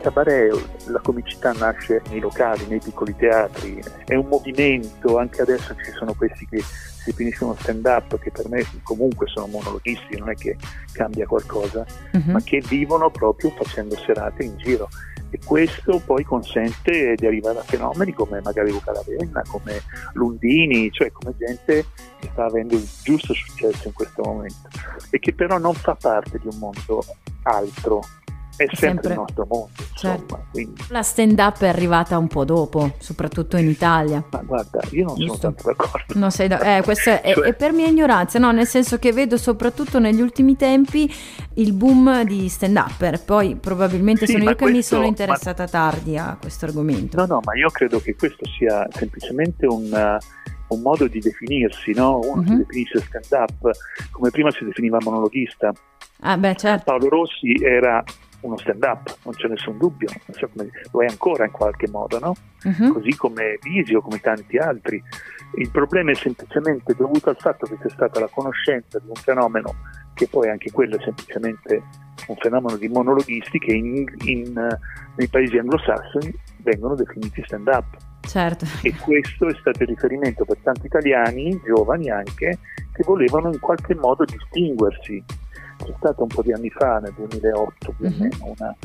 cabaret, 0.01 0.51
la 0.87 0.99
comicità 1.01 1.51
nasce 1.51 2.01
nei 2.09 2.19
locali, 2.19 2.65
nei 2.65 2.79
piccoli 2.79 3.15
teatri, 3.15 3.79
è 4.05 4.15
un 4.15 4.25
movimento, 4.25 5.19
anche 5.19 5.43
adesso 5.43 5.75
ci 5.75 5.91
sono 5.91 6.15
questi 6.15 6.47
che 6.47 6.59
si 6.59 7.11
finisce 7.13 7.43
uno 7.43 7.55
stand 7.59 7.85
up 7.85 8.17
che 8.17 8.31
per 8.31 8.49
me 8.49 8.65
comunque 8.81 9.27
sono 9.27 9.45
monologhisti, 9.45 10.17
non 10.17 10.31
è 10.31 10.33
che 10.33 10.57
cambia 10.93 11.27
qualcosa, 11.27 11.85
uh-huh. 12.13 12.31
ma 12.31 12.41
che 12.41 12.59
vivono 12.67 13.11
proprio 13.11 13.51
facendo 13.51 13.95
serate 13.95 14.43
in 14.43 14.57
giro 14.57 14.89
e 15.29 15.39
questo 15.43 16.01
poi 16.05 16.23
consente 16.23 17.15
di 17.15 17.25
arrivare 17.25 17.59
a 17.59 17.63
fenomeni 17.63 18.13
come 18.13 18.41
magari 18.41 18.71
Luca 18.71 18.93
Ravenna, 18.93 19.41
come 19.47 19.81
Lundini, 20.13 20.91
cioè 20.91 21.11
come 21.11 21.35
gente 21.37 21.85
che 22.19 22.29
sta 22.31 22.45
avendo 22.45 22.75
il 22.75 22.87
giusto 23.03 23.33
successo 23.33 23.87
in 23.87 23.93
questo 23.93 24.23
momento 24.23 24.69
e 25.09 25.19
che 25.19 25.33
però 25.33 25.57
non 25.57 25.73
fa 25.73 25.95
parte 25.95 26.39
di 26.39 26.47
un 26.47 26.57
mondo 26.57 27.03
altro 27.43 28.01
è 28.57 28.75
sempre, 28.75 28.77
sempre, 28.77 29.09
il 29.11 29.15
nostro 29.19 29.47
mondo. 29.49 29.71
Certo. 29.93 30.45
Insomma, 30.53 30.85
La 30.89 31.03
stand 31.03 31.39
up 31.39 31.61
è 31.61 31.67
arrivata 31.67 32.17
un 32.17 32.27
po' 32.27 32.43
dopo, 32.43 32.95
soprattutto 32.97 33.57
in 33.57 33.69
Italia. 33.69 34.23
Ma 34.31 34.41
guarda, 34.43 34.79
io 34.91 35.05
non 35.05 35.15
Giusto. 35.15 35.35
sono 35.35 35.53
tanto 35.53 35.63
d'accordo. 35.67 36.19
Non 36.19 36.31
sei 36.31 36.47
da- 36.47 36.77
eh, 36.77 36.81
questo 36.81 37.09
è, 37.09 37.33
cioè... 37.33 37.45
è, 37.45 37.53
per 37.53 37.71
mia 37.71 37.87
ignoranza, 37.87 38.39
no? 38.39 38.51
Nel 38.51 38.67
senso 38.67 38.97
che 38.97 39.13
vedo 39.13 39.37
soprattutto 39.37 39.99
negli 39.99 40.21
ultimi 40.21 40.55
tempi 40.55 41.13
il 41.55 41.73
boom 41.73 42.23
di 42.23 42.49
stand 42.49 42.77
up. 42.77 43.23
Poi 43.23 43.55
probabilmente 43.55 44.25
sì, 44.25 44.33
sono 44.33 44.43
io 44.43 44.55
questo, 44.55 44.65
che 44.65 44.71
mi 44.71 44.83
sono 44.83 45.05
interessata 45.05 45.63
ma... 45.63 45.69
tardi 45.69 46.17
a 46.17 46.37
questo 46.39 46.65
argomento. 46.65 47.17
No, 47.17 47.25
no, 47.25 47.39
ma 47.43 47.55
io 47.55 47.69
credo 47.69 47.99
che 47.99 48.15
questo 48.15 48.45
sia 48.57 48.87
semplicemente 48.91 49.65
un 49.65 50.17
un 50.67 50.81
modo 50.81 51.07
di 51.07 51.19
definirsi, 51.19 51.93
no? 51.93 52.19
Uno 52.19 52.41
uh-huh. 52.41 52.45
si 52.45 52.55
definisce 52.57 52.99
stand 52.99 53.49
up, 53.49 53.71
come 54.11 54.29
prima 54.31 54.51
si 54.51 54.65
definiva 54.65 54.97
monologhista. 55.01 55.71
Ah, 56.21 56.37
beh, 56.37 56.55
certo. 56.55 56.83
Paolo 56.85 57.09
Rossi 57.09 57.53
era 57.61 58.03
uno 58.47 58.57
stand 58.57 58.83
up, 58.83 59.15
non 59.23 59.33
c'è 59.33 59.47
nessun 59.47 59.77
dubbio, 59.77 60.07
so 60.31 60.49
come, 60.49 60.69
lo 60.91 61.01
è 61.01 61.07
ancora 61.07 61.45
in 61.45 61.51
qualche 61.51 61.89
modo, 61.89 62.19
no? 62.19 62.35
uh-huh. 62.63 62.93
così 62.93 63.15
come 63.15 63.59
Visio, 63.61 64.01
come 64.01 64.19
tanti 64.19 64.57
altri. 64.57 65.01
Il 65.55 65.69
problema 65.69 66.11
è 66.11 66.15
semplicemente 66.15 66.93
dovuto 66.95 67.29
al 67.29 67.37
fatto 67.37 67.65
che 67.67 67.77
c'è 67.77 67.89
stata 67.89 68.19
la 68.19 68.29
conoscenza 68.29 68.99
di 68.99 69.07
un 69.07 69.15
fenomeno 69.15 69.75
che 70.13 70.27
poi 70.27 70.49
anche 70.49 70.71
quello 70.71 70.97
è 70.97 71.03
semplicemente 71.03 71.83
un 72.27 72.35
fenomeno 72.37 72.75
di 72.75 72.87
monologhisti 72.87 73.59
che 73.59 73.71
in, 73.71 74.05
in, 74.25 74.53
nei 75.15 75.27
paesi 75.27 75.57
anglosassoni 75.57 76.33
vengono 76.63 76.95
definiti 76.95 77.43
stand 77.45 77.67
up. 77.67 77.85
Certo. 78.21 78.65
E 78.81 78.93
questo 78.95 79.47
è 79.47 79.55
stato 79.59 79.83
il 79.83 79.89
riferimento 79.89 80.43
per 80.43 80.57
tanti 80.63 80.87
italiani, 80.87 81.61
giovani 81.63 82.09
anche, 82.09 82.57
che 82.91 83.03
volevano 83.05 83.51
in 83.53 83.59
qualche 83.59 83.95
modo 83.95 84.25
distinguersi 84.25 85.23
c'è 85.77 85.93
stato 85.97 86.23
un 86.23 86.27
po' 86.27 86.41
di 86.41 86.51
anni 86.51 86.69
fa, 86.69 86.99
nel 86.99 87.13
2008 87.15 87.95
più 87.97 88.05
o 88.05 88.09
mhm. 88.09 88.17
meno, 88.19 88.53
una, 88.57 88.75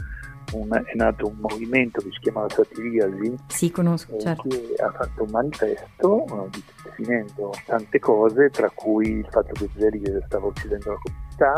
una, 0.53 0.85
è 0.85 0.95
nato 0.95 1.27
un 1.29 1.37
movimento 1.41 2.01
che 2.01 2.11
si 2.13 2.19
chiamava 2.21 2.49
Satiriasi. 2.49 3.35
Sì, 3.47 3.71
conosco, 3.71 4.17
eh, 4.17 4.21
certo. 4.21 4.49
Che 4.49 4.75
ha 4.83 4.91
fatto 4.91 5.23
un 5.23 5.31
manifesto 5.31 6.25
eh, 6.27 6.63
definendo 6.85 7.53
tante 7.67 7.99
cose, 7.99 8.51
tra 8.51 8.71
cui 8.71 9.09
il 9.09 9.29
fatto 9.31 9.53
che 9.53 9.69
Zelig 9.77 10.25
stava 10.27 10.47
uccidendo 10.47 10.91
la 10.91 10.99
comunità, 11.03 11.55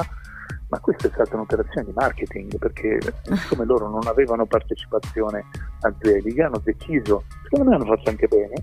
ma 0.68 0.80
questa 0.80 1.08
è 1.08 1.10
stata 1.12 1.34
un'operazione 1.34 1.86
di 1.86 1.92
marketing 1.94 2.58
perché 2.58 2.98
siccome 3.36 3.64
loro 3.64 3.88
non 3.88 4.06
avevano 4.06 4.46
partecipazione 4.46 5.44
a 5.88 5.94
Zelig 6.00 6.38
hanno 6.38 6.60
deciso, 6.62 7.24
secondo 7.42 7.70
me 7.70 7.76
hanno 7.76 7.84
fatto 7.84 8.10
anche 8.10 8.26
bene, 8.26 8.54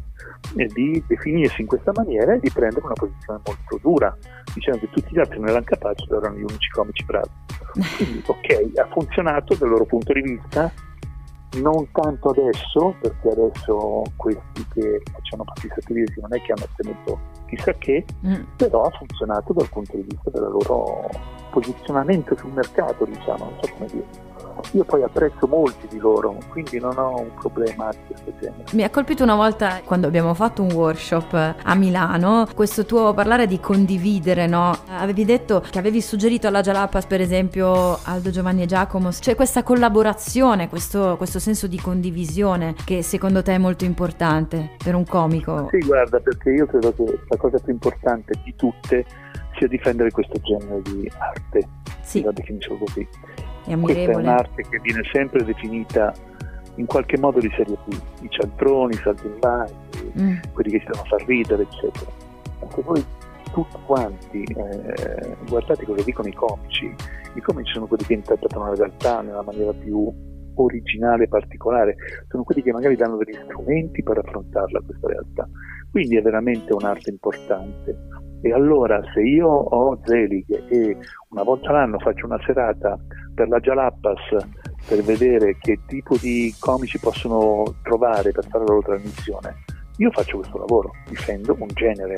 di 0.74 1.04
definirsi 1.08 1.62
in 1.62 1.68
questa 1.68 1.92
maniera 1.96 2.34
e 2.34 2.40
di 2.40 2.50
prendere 2.52 2.86
una 2.86 2.94
posizione 2.94 3.40
molto 3.46 3.80
dura, 3.82 4.18
dicendo 4.54 4.80
che 4.80 4.90
tutti 4.90 5.14
gli 5.14 5.20
altri 5.20 5.40
non 5.40 5.50
erano 5.50 5.66
capaci, 5.66 6.06
erano 6.10 6.36
gli 6.36 6.44
unici 6.44 6.70
comici 6.72 7.04
bravi. 7.06 7.30
Quindi 7.98 8.24
ok, 8.28 8.80
ha 8.80 8.88
funzionato 8.92 9.56
dal 9.56 9.70
loro 9.70 9.86
punto 9.86 10.14
di 10.14 10.22
vista, 10.22 10.72
non 11.60 11.90
tanto 11.92 12.30
adesso, 12.30 12.96
perché 13.02 13.30
adesso 13.30 14.04
questi 14.16 14.66
che 14.74 15.02
facciano 15.12 15.44
parte 15.44 15.68
di 15.68 15.74
satirici 15.76 16.20
non 16.22 16.34
è 16.34 16.42
che 16.42 16.52
hanno 16.54 16.64
ottenuto 16.64 17.20
chissà 17.48 17.74
che, 17.74 18.06
mm. 18.26 18.44
però 18.56 18.84
ha 18.84 18.92
funzionato 18.92 19.54
dal 19.54 19.68
punto 19.70 19.98
di 19.98 20.04
vista 20.04 20.30
del 20.30 20.44
loro 20.44 21.10
posizionamento 21.52 22.36
sul 22.36 22.52
mercato, 22.52 23.06
diciamo, 23.06 23.46
non 23.46 23.54
so 23.62 23.72
come 23.74 23.86
dire. 23.92 24.30
Io 24.74 24.84
poi 24.84 25.02
apprezzo 25.02 25.48
molti 25.48 25.88
di 25.88 25.98
loro, 25.98 26.38
quindi 26.50 26.80
non 26.80 26.98
ho 26.98 27.20
un 27.20 27.34
problema 27.40 27.90
di 27.90 27.98
questo 28.06 28.34
genere. 28.40 28.64
Mi 28.74 28.84
ha 28.84 28.90
colpito 28.90 29.24
una 29.24 29.36
volta 29.36 29.82
quando 29.84 30.08
abbiamo 30.08 30.34
fatto 30.34 30.62
un 30.62 30.72
workshop 30.72 31.56
a 31.64 31.76
Milano, 31.76 32.48
questo 32.54 32.86
tuo 32.86 33.14
parlare 33.14 33.48
di 33.48 33.60
condividere, 33.60 34.48
no? 34.48 34.78
Avevi 34.90 35.26
detto 35.26 35.64
che 35.68 35.80
avevi 35.80 36.02
suggerito 36.02 36.48
alla 36.48 36.62
Jalapas, 36.62 37.06
per 37.06 37.22
esempio, 37.22 37.98
Aldo 38.04 38.30
Giovanni 38.30 38.64
e 38.64 38.66
Giacomo, 38.66 39.10
c'è 39.10 39.36
questa 39.36 39.64
collaborazione, 39.64 40.70
questo, 40.70 41.16
questo 41.18 41.40
senso 41.40 41.68
di 41.68 41.80
condivisione 41.80 42.76
che 42.86 43.02
secondo 43.02 43.42
te 43.42 43.56
è 43.56 43.58
molto 43.58 43.86
importante 43.86 44.72
per 44.84 44.96
un 44.96 45.06
comico. 45.06 45.70
Sì, 45.72 45.80
guarda, 45.80 46.20
perché 46.20 46.52
io 46.52 46.66
credo 46.68 46.94
che 46.94 47.20
la 47.28 47.38
cosa 47.38 47.58
più 47.58 47.74
importante 47.74 48.34
di 48.44 48.54
tutte 48.56 49.06
sia 49.62 49.68
difendere 49.68 50.10
questo 50.10 50.40
genere 50.42 50.82
di 50.82 51.12
arte, 51.20 51.68
sì. 52.02 52.24
la 52.24 52.32
definisco 52.32 52.76
così 52.78 53.08
è 53.66 53.78
Questa 53.78 54.12
è 54.12 54.16
un'arte 54.16 54.66
che 54.68 54.80
viene 54.80 55.02
sempre 55.14 55.44
definita 55.44 56.12
in 56.76 56.88
qualche 56.88 57.18
modo 57.20 57.40
di 57.40 57.52
serie 57.56 57.78
B, 57.86 57.94
i 58.22 58.30
cialtroni, 58.30 58.94
i 58.94 58.98
saltimbanchi, 58.98 60.12
mm. 60.20 60.38
quelli 60.54 60.72
che 60.72 60.80
si 60.80 60.86
devono 60.86 61.04
far 61.06 61.24
ridere, 61.28 61.64
eccetera. 61.64 62.12
Anche 62.62 62.82
voi 62.82 63.06
tutti 63.52 63.78
quanti, 63.86 64.44
eh, 64.44 65.36
guardate 65.48 65.86
cosa 65.86 66.04
dicono 66.04 66.28
i 66.28 66.34
comici, 66.34 66.96
i 67.36 67.42
comici 67.42 67.74
sono 67.74 67.86
quelli 67.86 68.06
che 68.06 68.14
interpretano 68.14 68.70
la 68.70 68.76
realtà 68.76 69.22
nella 69.22 69.44
maniera 69.44 69.74
più 69.74 70.12
originale 70.56 71.26
e 71.26 71.28
particolare, 71.28 71.96
sono 72.30 72.44
quelli 72.44 72.64
che 72.64 72.72
magari 72.72 72.96
danno 72.96 73.18
degli 73.18 73.38
strumenti 73.44 74.02
per 74.02 74.18
affrontarla 74.18 74.82
questa 74.84 75.08
realtà. 75.08 75.48
Quindi 75.92 76.16
è 76.16 76.22
veramente 76.22 76.74
un'arte 76.74 77.10
importante. 77.10 77.96
E 78.42 78.52
allora 78.52 79.02
se 79.14 79.22
io 79.22 79.48
ho 79.48 80.00
Zelig 80.04 80.46
e 80.70 80.98
una 81.30 81.44
volta 81.44 81.72
l'anno 81.72 82.00
faccio 82.00 82.26
una 82.26 82.40
serata 82.46 82.98
per 83.34 83.48
la 83.48 83.60
Jalappas 83.60 84.36
per 84.88 85.02
vedere 85.04 85.58
che 85.60 85.80
tipo 85.86 86.18
di 86.18 86.54
comici 86.60 87.00
possono 87.00 87.64
trovare 87.84 88.32
per 88.32 88.46
fare 88.48 88.66
la 88.66 88.74
loro 88.74 88.82
trasmissione, 88.82 89.56
io 89.98 90.10
faccio 90.10 90.38
questo 90.38 90.58
lavoro, 90.58 90.92
difendo 91.08 91.56
un 91.60 91.68
genere, 91.74 92.18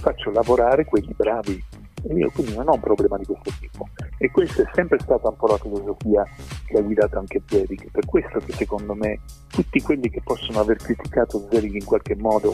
faccio 0.00 0.30
lavorare 0.30 0.84
quelli 0.84 1.12
bravi 1.16 1.60
e 2.08 2.14
io 2.14 2.30
quindi 2.30 2.54
non 2.54 2.68
ho 2.68 2.74
un 2.74 2.80
problema 2.80 3.16
di 3.18 3.24
questo 3.24 3.50
tipo. 3.60 3.88
E 4.18 4.30
questa 4.30 4.62
è 4.62 4.70
sempre 4.74 4.98
stata 5.00 5.28
un 5.28 5.36
po' 5.36 5.46
la 5.46 5.58
filosofia 5.58 6.24
che 6.66 6.78
ha 6.78 6.80
guidato 6.80 7.18
anche 7.18 7.42
Zelig, 7.46 7.90
per 7.90 8.06
questo 8.06 8.38
che 8.38 8.52
secondo 8.52 8.94
me 8.94 9.20
tutti 9.48 9.80
quelli 9.80 10.08
che 10.08 10.20
possono 10.22 10.60
aver 10.60 10.76
criticato 10.76 11.46
Zelig 11.50 11.74
in 11.74 11.84
qualche 11.84 12.16
modo 12.16 12.52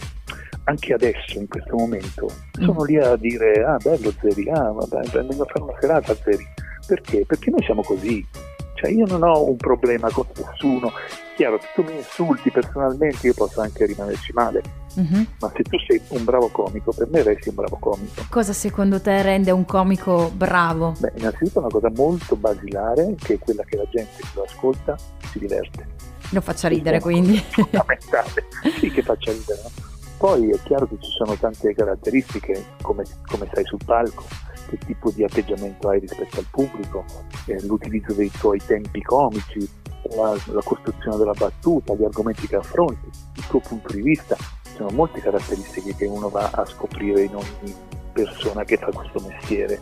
anche 0.64 0.94
adesso, 0.94 1.38
in 1.38 1.48
questo 1.48 1.76
momento, 1.76 2.28
sono 2.52 2.82
mm. 2.82 2.86
lì 2.86 2.96
a 2.98 3.16
dire 3.16 3.64
ah 3.64 3.76
bello 3.78 4.12
Zeri, 4.20 4.48
ah 4.50 4.70
vabbè, 4.70 5.08
vengo 5.10 5.42
a 5.42 5.46
fare 5.46 5.62
una 5.62 5.76
serata 5.80 6.14
Zeri. 6.14 6.46
Perché? 6.86 7.24
Perché 7.26 7.50
noi 7.50 7.62
siamo 7.62 7.82
così. 7.82 8.24
Cioè 8.74 8.90
io 8.90 9.06
non 9.06 9.22
ho 9.22 9.48
un 9.48 9.56
problema 9.56 10.10
con 10.10 10.26
nessuno. 10.34 10.92
Chiaro, 11.42 11.58
se 11.60 11.66
tu 11.74 11.82
mi 11.82 11.96
insulti 11.96 12.52
personalmente 12.52 13.26
io 13.26 13.34
posso 13.34 13.60
anche 13.62 13.84
rimanerci 13.84 14.32
male. 14.32 14.62
Mm-hmm. 14.96 15.22
Ma 15.40 15.50
se 15.52 15.64
tu 15.64 15.76
sei 15.88 16.00
un 16.10 16.22
bravo 16.22 16.46
comico, 16.50 16.92
per 16.92 17.08
me 17.10 17.20
resti 17.24 17.48
un 17.48 17.56
bravo 17.56 17.78
comico. 17.80 18.24
Cosa 18.30 18.52
secondo 18.52 19.00
te 19.00 19.22
rende 19.22 19.50
un 19.50 19.64
comico 19.64 20.30
bravo? 20.32 20.94
Beh, 21.00 21.14
innanzitutto 21.16 21.58
una 21.58 21.68
cosa 21.68 21.90
molto 21.96 22.36
basilare, 22.36 23.16
che 23.18 23.34
è 23.34 23.38
quella 23.40 23.64
che 23.64 23.76
la 23.76 23.86
gente 23.90 24.18
che 24.18 24.28
lo 24.34 24.44
ascolta 24.44 24.96
si 25.32 25.40
diverte. 25.40 25.84
Lo 26.30 26.40
faccia 26.40 26.68
ridere 26.68 27.00
quindi. 27.00 27.36
Fondamentale. 27.50 28.44
sì, 28.78 28.92
che 28.92 29.02
faccia 29.02 29.32
ridere, 29.32 29.62
no? 29.64 29.70
Poi 30.18 30.48
è 30.48 30.58
chiaro 30.62 30.86
che 30.86 30.96
ci 31.00 31.10
sono 31.10 31.34
tante 31.34 31.74
caratteristiche, 31.74 32.66
come, 32.82 33.02
come 33.26 33.48
stai 33.50 33.64
sul 33.64 33.80
palco, 33.84 34.22
che 34.68 34.78
tipo 34.78 35.10
di 35.10 35.24
atteggiamento 35.24 35.88
hai 35.88 35.98
rispetto 35.98 36.38
al 36.38 36.46
pubblico, 36.48 37.04
eh, 37.46 37.60
l'utilizzo 37.66 38.12
dei 38.12 38.30
tuoi 38.30 38.60
tempi 38.64 39.02
comici, 39.02 39.68
la, 40.16 40.36
la, 40.46 40.62
costruzione 40.62 41.16
della 41.16 41.32
battuta, 41.32 41.94
gli 41.94 42.04
argomenti 42.04 42.46
che 42.46 42.56
affronti, 42.56 43.08
il 43.36 43.46
tuo 43.46 43.60
punto 43.60 43.92
di 43.92 44.02
vista. 44.02 44.36
Sono 44.74 44.90
molte 44.90 45.20
caratteristiche 45.20 45.94
che 45.94 46.06
uno 46.06 46.28
va 46.28 46.50
a 46.52 46.64
scoprire 46.64 47.22
in 47.22 47.34
ogni 47.34 47.74
persona 48.12 48.64
che 48.64 48.76
fa 48.76 48.90
questo 48.90 49.20
mestiere 49.28 49.80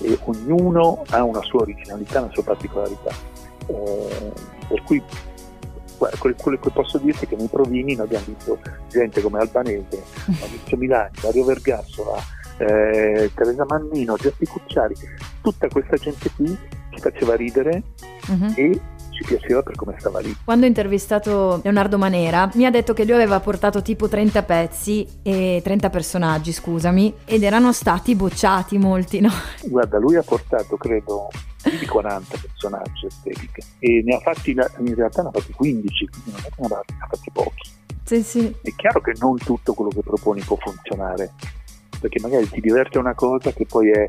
e 0.00 0.18
ognuno 0.24 1.02
ha 1.08 1.22
una 1.22 1.42
sua 1.42 1.62
originalità, 1.62 2.20
una 2.20 2.32
sua 2.32 2.42
particolarità. 2.42 3.10
Eh, 3.66 4.32
per 4.68 4.82
cui 4.82 5.02
quello 5.96 6.58
che 6.58 6.70
posso 6.70 6.98
dirti 6.98 7.24
è 7.24 7.28
che 7.28 7.36
nei 7.36 7.48
provini 7.48 7.94
noi 7.94 8.04
abbiamo 8.04 8.26
visto 8.26 8.58
gente 8.90 9.22
come 9.22 9.38
Albanese, 9.38 10.02
Maurizio 10.26 10.76
Milani, 10.76 11.10
Mario 11.22 11.44
Vergassola, 11.44 12.16
eh, 12.58 13.30
Teresa 13.34 13.64
Mannino, 13.66 14.16
Giuseppe 14.16 14.46
Cucciari, 14.46 14.94
tutta 15.40 15.68
questa 15.68 15.96
gente 15.96 16.30
qui 16.36 16.56
ci 16.90 17.00
faceva 17.00 17.34
ridere 17.34 17.82
uh-huh. 18.28 18.52
e 18.56 18.80
ci 19.16 19.24
piaceva 19.24 19.62
per 19.62 19.74
come 19.74 19.96
stava 19.98 20.20
lì. 20.20 20.36
Quando 20.44 20.66
ho 20.66 20.68
intervistato 20.68 21.60
Leonardo 21.62 21.96
Manera 21.96 22.50
mi 22.54 22.66
ha 22.66 22.70
detto 22.70 22.92
che 22.92 23.04
lui 23.04 23.14
aveva 23.14 23.40
portato 23.40 23.80
tipo 23.80 24.08
30 24.08 24.42
pezzi 24.42 25.06
e 25.22 25.60
30 25.64 25.90
personaggi, 25.90 26.52
scusami, 26.52 27.14
ed 27.24 27.42
erano 27.42 27.72
stati 27.72 28.14
bocciati 28.14 28.76
molti, 28.78 29.20
no? 29.20 29.30
Guarda, 29.64 29.98
lui 29.98 30.16
ha 30.16 30.22
portato, 30.22 30.76
credo, 30.76 31.28
più 31.62 31.78
di 31.78 31.86
40 31.86 32.36
personaggi 32.40 33.06
estetiche 33.06 33.62
e 33.78 34.02
ne 34.04 34.16
ha 34.16 34.20
fatti, 34.20 34.50
in 34.50 34.94
realtà 34.94 35.22
ne 35.22 35.28
ha 35.28 35.32
fatti 35.32 35.52
15, 35.52 36.08
quindi 36.08 36.30
non 36.30 36.40
è 36.40 36.84
che 36.84 36.92
ne 36.92 36.98
ha 37.00 37.06
fatti 37.08 37.30
pochi. 37.32 37.70
Sì, 38.04 38.22
sì. 38.22 38.54
È 38.62 38.72
chiaro 38.76 39.00
che 39.00 39.14
non 39.18 39.36
tutto 39.36 39.72
quello 39.74 39.90
che 39.90 40.02
proponi 40.02 40.40
può 40.42 40.56
funzionare, 40.60 41.32
perché 41.98 42.20
magari 42.20 42.48
ti 42.48 42.60
diverte 42.60 42.98
una 42.98 43.14
cosa 43.14 43.50
che 43.52 43.66
poi 43.66 43.90
è 43.90 44.06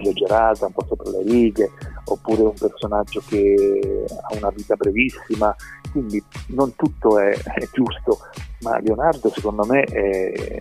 esagerata, 0.00 0.66
un 0.66 0.72
po' 0.72 0.84
sopra 0.88 1.10
le 1.10 1.22
righe, 1.22 1.70
oppure 2.12 2.42
un 2.42 2.54
personaggio 2.54 3.22
che 3.26 4.04
ha 4.08 4.36
una 4.36 4.50
vita 4.50 4.76
brevissima, 4.76 5.54
quindi 5.90 6.22
non 6.48 6.74
tutto 6.76 7.18
è, 7.18 7.30
è 7.30 7.68
giusto, 7.72 8.18
ma 8.60 8.78
Leonardo 8.80 9.30
secondo 9.30 9.64
me 9.64 9.82
è, 9.82 10.58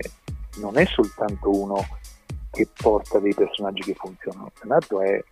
non 0.60 0.78
è 0.78 0.86
soltanto 0.86 1.50
uno 1.50 1.86
che 2.52 2.68
porta 2.74 3.20
dei 3.20 3.34
personaggi 3.34 3.82
che 3.82 3.96
funzionano, 3.96 4.52
Leonardo 4.62 5.02
è 5.02 5.24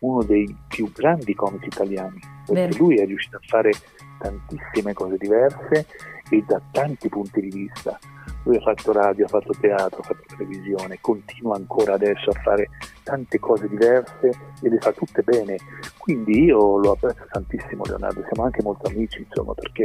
uno 0.00 0.22
dei 0.22 0.54
più 0.68 0.90
grandi 0.92 1.34
comici 1.34 1.66
italiani, 1.66 2.18
perché 2.46 2.68
Vero. 2.68 2.84
lui 2.84 2.98
è 2.98 3.06
riuscito 3.06 3.36
a 3.36 3.40
fare 3.46 3.70
tantissime 4.18 4.92
cose 4.92 5.16
diverse 5.16 5.86
e 6.32 6.42
da 6.46 6.60
tanti 6.70 7.08
punti 7.10 7.40
di 7.42 7.50
vista. 7.50 7.98
Lui 8.44 8.56
ha 8.56 8.60
fatto 8.60 8.92
radio, 8.92 9.26
ha 9.26 9.28
fatto 9.28 9.52
teatro, 9.60 10.00
ha 10.00 10.02
fatto 10.02 10.22
televisione, 10.36 10.98
continua 11.00 11.56
ancora 11.56 11.94
adesso 11.94 12.30
a 12.30 12.40
fare 12.42 12.70
tante 13.04 13.38
cose 13.38 13.68
diverse 13.68 14.30
e 14.62 14.68
le 14.68 14.78
fa 14.78 14.92
tutte 14.92 15.22
bene. 15.22 15.58
Quindi 15.98 16.44
io 16.44 16.78
lo 16.78 16.92
apprezzo 16.92 17.24
tantissimo 17.30 17.84
Leonardo, 17.84 18.24
siamo 18.24 18.44
anche 18.44 18.62
molto 18.62 18.88
amici, 18.88 19.24
insomma, 19.28 19.52
perché 19.52 19.84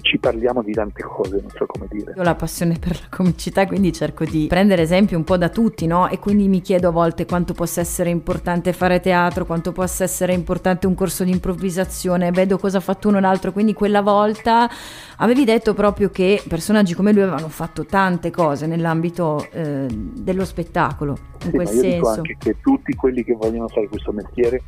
ci 0.00 0.18
parliamo 0.18 0.62
di 0.62 0.72
tante 0.72 1.02
cose, 1.02 1.40
non 1.40 1.50
so 1.50 1.66
come 1.66 1.86
dire. 1.90 2.12
Io 2.14 2.20
ho 2.20 2.24
la 2.24 2.34
passione 2.34 2.78
per 2.78 2.98
la 3.00 3.06
comicità, 3.16 3.66
quindi 3.66 3.92
cerco 3.92 4.24
di 4.24 4.46
prendere 4.48 4.82
esempio 4.82 5.16
un 5.16 5.24
po' 5.24 5.36
da 5.36 5.48
tutti, 5.48 5.86
no? 5.86 6.08
E 6.08 6.18
quindi 6.18 6.48
mi 6.48 6.60
chiedo 6.60 6.88
a 6.88 6.90
volte 6.90 7.26
quanto 7.26 7.54
possa 7.54 7.80
essere 7.80 8.10
importante 8.10 8.72
fare 8.72 9.00
teatro, 9.00 9.46
quanto 9.46 9.72
possa 9.72 10.04
essere 10.04 10.32
importante 10.34 10.86
un 10.86 10.94
corso 10.94 11.24
di 11.24 11.30
improvvisazione, 11.30 12.30
vedo 12.30 12.58
cosa 12.58 12.78
ha 12.78 12.80
fatto 12.80 13.08
uno 13.08 13.16
o 13.18 13.20
l'altro, 13.20 13.52
quindi 13.52 13.72
quella 13.72 14.02
volta 14.02 14.68
avevi 15.16 15.44
detto 15.44 15.74
proprio 15.74 16.10
che 16.10 16.42
personaggi 16.46 16.94
come 16.94 17.12
lui 17.12 17.22
avevano 17.22 17.48
fatto 17.48 17.84
tante 17.84 18.30
cose 18.30 18.66
nell'ambito 18.66 19.46
eh, 19.52 19.86
dello 19.88 20.44
spettacolo, 20.44 21.16
in 21.44 21.50
sì, 21.50 21.50
quel 21.50 21.68
senso. 21.68 21.86
Dico 21.88 22.08
anche 22.08 22.36
che 22.38 22.56
tutti 22.60 22.94
quelli 22.94 23.24
che 23.24 23.34
vogliono 23.34 23.68
fare 23.68 23.88
questo 23.88 24.12
mestiere 24.12 24.62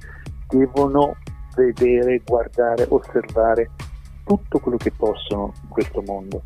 devono 0.49 1.17
vedere, 1.55 2.23
guardare, 2.25 2.87
osservare 2.89 3.71
tutto 4.31 4.61
quello 4.61 4.77
che 4.77 4.93
possono 4.93 5.53
in 5.61 5.69
questo 5.69 6.03
mondo, 6.07 6.43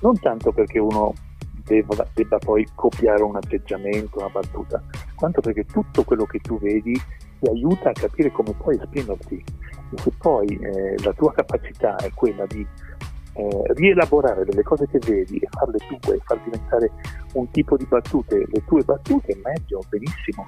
non 0.00 0.18
tanto 0.18 0.50
perché 0.50 0.80
uno 0.80 1.14
debba, 1.62 2.04
debba 2.12 2.36
poi 2.38 2.66
copiare 2.74 3.22
un 3.22 3.36
atteggiamento, 3.36 4.18
una 4.18 4.28
battuta, 4.28 4.82
quanto 5.14 5.40
perché 5.40 5.64
tutto 5.64 6.02
quello 6.02 6.24
che 6.24 6.40
tu 6.40 6.58
vedi 6.58 7.00
ti 7.38 7.48
aiuta 7.48 7.90
a 7.90 7.92
capire 7.92 8.32
come 8.32 8.52
puoi 8.54 8.76
esprimerti. 8.76 9.36
E 9.36 9.98
se 10.02 10.10
poi 10.18 10.48
eh, 10.48 11.00
la 11.04 11.12
tua 11.12 11.32
capacità 11.32 11.94
è 11.98 12.10
quella 12.12 12.44
di 12.46 12.66
eh, 13.34 13.62
rielaborare 13.74 14.44
delle 14.44 14.64
cose 14.64 14.88
che 14.88 14.98
vedi 14.98 15.38
e 15.38 15.46
farle 15.48 15.78
tue, 16.00 16.18
far 16.24 16.40
diventare 16.42 16.90
un 17.34 17.48
tipo 17.52 17.76
di 17.76 17.84
battute, 17.84 18.36
le 18.36 18.64
tue 18.66 18.82
battute, 18.82 19.38
meglio, 19.44 19.80
benissimo. 19.88 20.44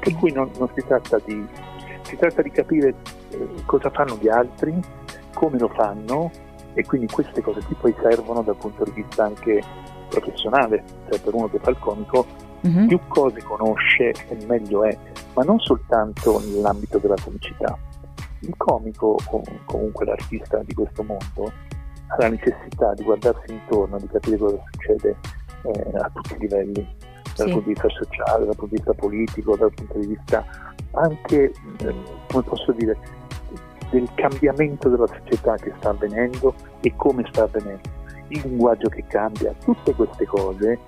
Per 0.00 0.12
cui 0.16 0.32
non, 0.32 0.50
non 0.58 0.68
si 0.74 0.82
tratta 0.84 1.16
di 1.24 1.46
si 2.02 2.16
tratta 2.16 2.42
di 2.42 2.50
capire 2.50 2.94
eh, 3.30 3.48
cosa 3.64 3.88
fanno 3.88 4.18
gli 4.20 4.28
altri 4.28 4.78
come 5.34 5.58
lo 5.58 5.68
fanno 5.68 6.30
e 6.74 6.84
quindi 6.84 7.06
queste 7.06 7.42
cose 7.42 7.60
qui 7.64 7.76
poi 7.78 7.94
servono 8.00 8.42
dal 8.42 8.56
punto 8.56 8.84
di 8.84 8.90
vista 8.92 9.24
anche 9.24 9.62
professionale, 10.08 10.82
cioè 11.08 11.20
per 11.20 11.34
uno 11.34 11.48
che 11.48 11.58
fa 11.58 11.70
il 11.70 11.78
comico 11.78 12.26
mm-hmm. 12.66 12.86
più 12.86 13.00
cose 13.08 13.42
conosce 13.42 14.12
e 14.28 14.46
meglio 14.46 14.84
è, 14.84 14.96
ma 15.34 15.42
non 15.42 15.58
soltanto 15.60 16.40
nell'ambito 16.40 16.98
della 16.98 17.16
comicità. 17.22 17.76
Il 18.40 18.54
comico 18.56 19.16
o 19.30 19.42
comunque 19.64 20.04
l'artista 20.04 20.58
di 20.64 20.74
questo 20.74 21.02
mondo 21.02 21.52
ha 22.08 22.16
la 22.18 22.28
necessità 22.28 22.92
di 22.94 23.02
guardarsi 23.02 23.52
intorno, 23.52 23.98
di 23.98 24.08
capire 24.08 24.36
cosa 24.36 24.56
succede 24.70 25.16
eh, 25.62 25.90
a 25.98 26.10
tutti 26.12 26.34
i 26.34 26.38
livelli, 26.40 26.96
dal 27.36 27.46
sì. 27.46 27.52
punto 27.52 27.60
di 27.60 27.72
vista 27.72 27.88
sociale, 27.88 28.44
dal 28.44 28.56
punto 28.56 28.74
di 28.74 28.82
vista 28.82 28.92
politico, 28.92 29.56
dal 29.56 29.72
punto 29.72 29.98
di 29.98 30.06
vista 30.06 30.44
anche, 30.92 31.52
eh, 31.78 31.94
come 32.28 32.42
posso 32.44 32.72
dire, 32.72 32.96
del 33.94 34.10
cambiamento 34.14 34.88
della 34.88 35.06
società 35.06 35.54
che 35.54 35.72
sta 35.78 35.90
avvenendo 35.90 36.52
e 36.80 36.92
come 36.96 37.24
sta 37.30 37.44
avvenendo, 37.44 37.88
il 38.28 38.40
linguaggio 38.42 38.88
che 38.88 39.04
cambia, 39.06 39.54
tutte 39.62 39.94
queste 39.94 40.26
cose 40.26 40.80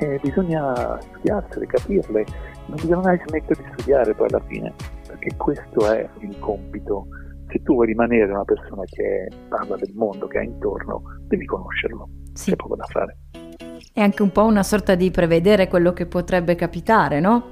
eh, 0.00 0.18
bisogna 0.22 0.98
studiarsele, 1.00 1.66
capirle, 1.66 2.24
non 2.66 2.76
bisogna 2.76 3.00
mai 3.00 3.20
smettere 3.26 3.62
di 3.62 3.70
studiare 3.72 4.14
poi 4.14 4.28
alla 4.28 4.42
fine, 4.46 4.72
perché 5.06 5.36
questo 5.36 5.92
è 5.92 6.08
il 6.20 6.38
compito. 6.38 7.06
Se 7.48 7.62
tu 7.62 7.74
vuoi 7.74 7.88
rimanere 7.88 8.32
una 8.32 8.44
persona 8.44 8.82
che 8.86 9.28
parla 9.48 9.76
del 9.76 9.92
mondo 9.94 10.26
che 10.26 10.38
ha 10.38 10.42
intorno, 10.42 11.02
devi 11.26 11.44
conoscerlo, 11.44 12.08
sì. 12.32 12.50
c'è 12.50 12.56
poco 12.56 12.76
da 12.76 12.86
fare. 12.86 13.18
È 13.92 14.00
anche 14.00 14.22
un 14.22 14.32
po' 14.32 14.44
una 14.44 14.62
sorta 14.62 14.94
di 14.94 15.10
prevedere 15.10 15.68
quello 15.68 15.92
che 15.92 16.06
potrebbe 16.06 16.54
capitare, 16.54 17.20
no? 17.20 17.50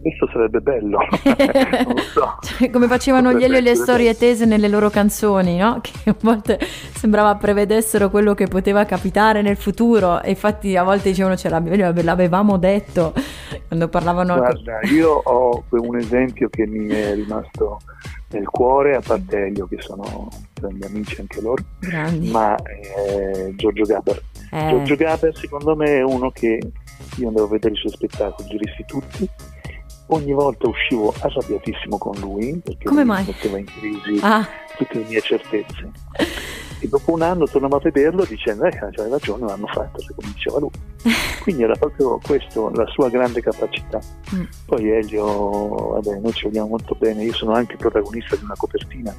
Questo 0.00 0.28
sarebbe 0.32 0.60
bello, 0.60 0.98
so. 2.14 2.38
cioè, 2.40 2.70
come 2.70 2.86
facevano 2.86 3.34
gli 3.34 3.44
Elio 3.44 3.58
e 3.58 3.60
le 3.60 3.74
storie 3.74 4.16
tese 4.16 4.46
nelle 4.46 4.68
loro 4.68 4.88
canzoni, 4.88 5.58
no? 5.58 5.80
Che 5.84 6.10
a 6.10 6.16
volte 6.20 6.58
sembrava 6.94 7.34
prevedessero 7.34 8.08
quello 8.08 8.34
che 8.34 8.46
poteva 8.46 8.86
capitare 8.86 9.42
nel 9.42 9.56
futuro 9.56 10.22
e 10.22 10.30
infatti 10.30 10.74
a 10.76 10.84
volte 10.84 11.10
dicevano 11.10 11.36
ce 11.36 11.48
l'avevamo 11.50 12.56
detto 12.56 13.12
quando 13.66 13.88
parlavano... 13.88 14.36
Guarda, 14.36 14.80
io 14.90 15.10
ho 15.12 15.64
un 15.70 15.96
esempio 15.96 16.48
che 16.48 16.66
mi 16.66 16.88
è 16.88 17.14
rimasto 17.14 17.78
nel 18.30 18.48
cuore, 18.48 18.96
a 18.96 19.00
parte 19.00 19.46
Elio 19.46 19.66
che 19.66 19.76
sono 19.80 20.28
grandi 20.54 20.84
amici 20.86 21.20
anche 21.20 21.40
loro, 21.40 21.62
Grandi. 21.78 22.30
ma 22.30 22.56
eh, 22.56 23.52
Giorgio 23.56 23.84
Gaber. 23.84 24.22
Eh. 24.52 24.68
Giorgio 24.70 24.96
Gaber 24.96 25.36
secondo 25.36 25.76
me 25.76 25.98
è 25.98 26.02
uno 26.02 26.30
che 26.30 26.58
io 27.16 27.28
andavo 27.28 27.46
a 27.46 27.50
vedere 27.50 27.74
i 27.74 27.76
suoi 27.76 27.92
spettacoli, 27.92 28.48
giuristi 28.48 28.84
tutti, 28.86 29.28
ogni 30.10 30.32
volta 30.32 30.68
uscivo 30.68 31.12
arrabbiatissimo 31.18 31.98
con 31.98 32.14
lui 32.20 32.60
perché 32.62 32.84
Come 32.84 33.04
mai? 33.04 33.24
metteva 33.24 33.58
in 33.58 33.64
crisi 33.64 34.20
ah. 34.22 34.46
tutte 34.76 34.98
le 34.98 35.04
mie 35.08 35.20
certezze. 35.20 35.90
E 36.82 36.88
dopo 36.88 37.12
un 37.12 37.20
anno 37.20 37.46
tornavo 37.46 37.76
a 37.76 37.80
vederlo 37.80 38.24
dicendo 38.24 38.64
eh, 38.64 38.70
c'hai 38.70 39.10
ragione, 39.10 39.46
l'hanno 39.46 39.66
fatto, 39.66 40.02
come 40.16 40.32
diceva 40.32 40.58
lui. 40.60 40.70
Quindi 41.42 41.62
era 41.62 41.74
proprio 41.74 42.18
questo, 42.22 42.70
la 42.70 42.86
sua 42.86 43.10
grande 43.10 43.42
capacità. 43.42 44.00
Mm. 44.34 44.44
Poi 44.64 44.90
Elio, 44.90 45.90
vabbè, 46.00 46.20
noi 46.20 46.32
ci 46.32 46.44
vogliamo 46.44 46.68
molto 46.68 46.96
bene, 46.98 47.22
io 47.22 47.34
sono 47.34 47.52
anche 47.52 47.76
protagonista 47.76 48.34
di 48.36 48.44
una 48.44 48.54
copertina 48.56 49.14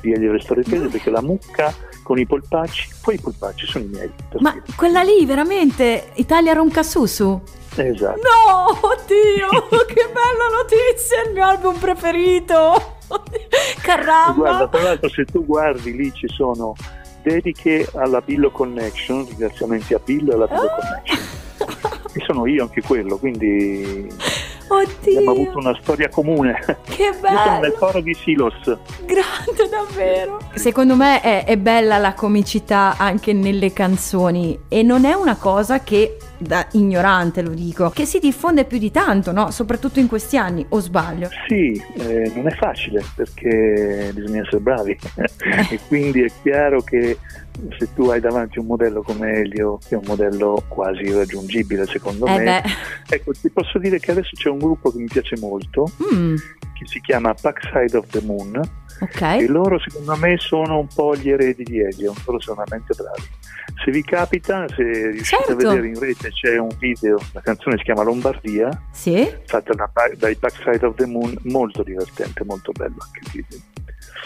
di 0.00 0.12
Elio 0.12 0.32
le 0.32 0.40
storie 0.40 0.64
tese 0.64 0.86
mm. 0.86 0.90
perché 0.90 1.10
la 1.10 1.22
mucca 1.22 1.72
con 2.02 2.18
i 2.18 2.26
polpacci, 2.26 2.88
poi 3.00 3.14
i 3.14 3.20
polpacci 3.20 3.66
sono 3.66 3.84
i 3.84 3.88
miei. 3.88 4.12
Ma 4.40 4.50
dire. 4.50 4.64
quella 4.76 5.02
lì 5.02 5.24
veramente, 5.24 6.10
Italia 6.14 6.52
Ronca 6.52 6.82
Susu? 6.82 7.40
Esatto. 7.76 8.20
No, 8.20 8.78
oddio, 8.88 9.68
che 9.86 10.10
bella 10.12 10.48
notizia, 10.56 11.22
il 11.26 11.32
mio 11.32 11.44
album 11.44 11.76
preferito. 11.78 12.98
Caramba. 13.82 14.32
Guarda, 14.34 14.68
tra 14.68 14.82
l'altro 14.82 15.08
se 15.08 15.24
tu 15.24 15.44
guardi 15.44 15.96
lì 15.96 16.12
ci 16.12 16.28
sono 16.28 16.74
dediche 17.22 17.88
alla 17.94 18.20
Billo 18.20 18.50
Connection, 18.50 19.26
ringraziamenti 19.26 19.94
a 19.94 20.00
Billo 20.02 20.32
e 20.32 20.34
alla 20.34 20.46
Billo 20.46 20.60
ah. 20.60 20.78
Connection. 20.80 21.18
E 22.12 22.24
sono 22.26 22.46
io 22.46 22.62
anche 22.62 22.82
quello, 22.82 23.16
quindi 23.16 24.08
Oddio. 24.68 25.18
abbiamo 25.18 25.30
avuto 25.30 25.58
una 25.58 25.78
storia 25.80 26.08
comune. 26.08 26.58
Che 26.84 27.12
bello! 27.20 27.34
Io 27.34 27.42
sono 27.44 27.60
nel 27.60 27.74
coro 27.74 28.00
di 28.00 28.14
Silos. 28.14 28.78
Grande 29.04 29.68
davvero! 29.70 30.38
Secondo 30.54 30.96
me 30.96 31.20
è, 31.20 31.44
è 31.44 31.56
bella 31.56 31.98
la 31.98 32.14
comicità 32.14 32.96
anche 32.96 33.32
nelle 33.32 33.72
canzoni 33.72 34.58
e 34.68 34.82
non 34.82 35.04
è 35.04 35.14
una 35.14 35.36
cosa 35.36 35.82
che 35.82 36.16
da 36.36 36.66
ignorante 36.72 37.42
lo 37.42 37.50
dico, 37.50 37.90
che 37.90 38.04
si 38.04 38.18
diffonde 38.18 38.64
più 38.64 38.78
di 38.78 38.90
tanto, 38.90 39.32
no? 39.32 39.50
soprattutto 39.50 39.98
in 39.98 40.08
questi 40.08 40.36
anni, 40.36 40.64
o 40.70 40.80
sbaglio? 40.80 41.28
Sì, 41.48 41.80
eh, 41.98 42.30
non 42.34 42.46
è 42.46 42.54
facile 42.54 43.02
perché 43.14 44.10
bisogna 44.12 44.42
essere 44.42 44.60
bravi 44.60 44.96
e 45.70 45.80
quindi 45.86 46.22
è 46.22 46.30
chiaro 46.42 46.82
che 46.82 47.18
se 47.78 47.92
tu 47.94 48.08
hai 48.10 48.20
davanti 48.20 48.58
un 48.58 48.66
modello 48.66 49.02
come 49.02 49.32
Elio, 49.32 49.78
che 49.78 49.94
è 49.94 49.98
un 49.98 50.04
modello 50.06 50.64
quasi 50.68 51.02
irraggiungibile 51.02 51.86
secondo 51.86 52.26
eh 52.26 52.38
me, 52.38 52.44
beh. 52.44 53.14
ecco 53.14 53.32
ti 53.32 53.50
posso 53.50 53.78
dire 53.78 53.98
che 53.98 54.10
adesso 54.10 54.30
c'è 54.34 54.48
un 54.48 54.58
gruppo 54.58 54.90
che 54.90 54.98
mi 54.98 55.06
piace 55.06 55.36
molto, 55.38 55.90
mm. 56.02 56.34
che 56.34 56.86
si 56.86 57.00
chiama 57.00 57.34
Backside 57.40 57.96
of 57.96 58.06
the 58.08 58.20
Moon, 58.22 58.60
okay. 59.00 59.44
e 59.44 59.46
loro 59.46 59.78
secondo 59.78 60.16
me 60.16 60.36
sono 60.38 60.78
un 60.78 60.88
po' 60.92 61.14
gli 61.16 61.30
eredi 61.30 61.62
di 61.62 61.80
Elio, 61.80 62.14
loro 62.26 62.40
sono 62.40 62.62
veramente 62.64 62.94
bravi 62.94 63.44
se 63.82 63.90
vi 63.90 64.02
capita, 64.02 64.66
se 64.68 64.82
riuscite 64.82 65.44
certo. 65.44 65.52
a 65.52 65.54
vedere 65.56 65.88
in 65.88 65.98
rete 65.98 66.30
c'è 66.30 66.58
un 66.58 66.74
video, 66.78 67.18
la 67.32 67.40
canzone 67.40 67.76
si 67.76 67.84
chiama 67.84 68.02
Lombardia, 68.02 68.68
sì. 68.92 69.30
fatta 69.46 69.74
da, 69.74 69.90
dai 70.16 70.34
Backside 70.36 70.84
of 70.86 70.96
the 70.96 71.06
Moon, 71.06 71.36
molto 71.42 71.82
divertente, 71.82 72.44
molto 72.44 72.72
bello 72.72 72.96
anche 72.98 73.20
il 73.22 73.30
video. 73.30 73.58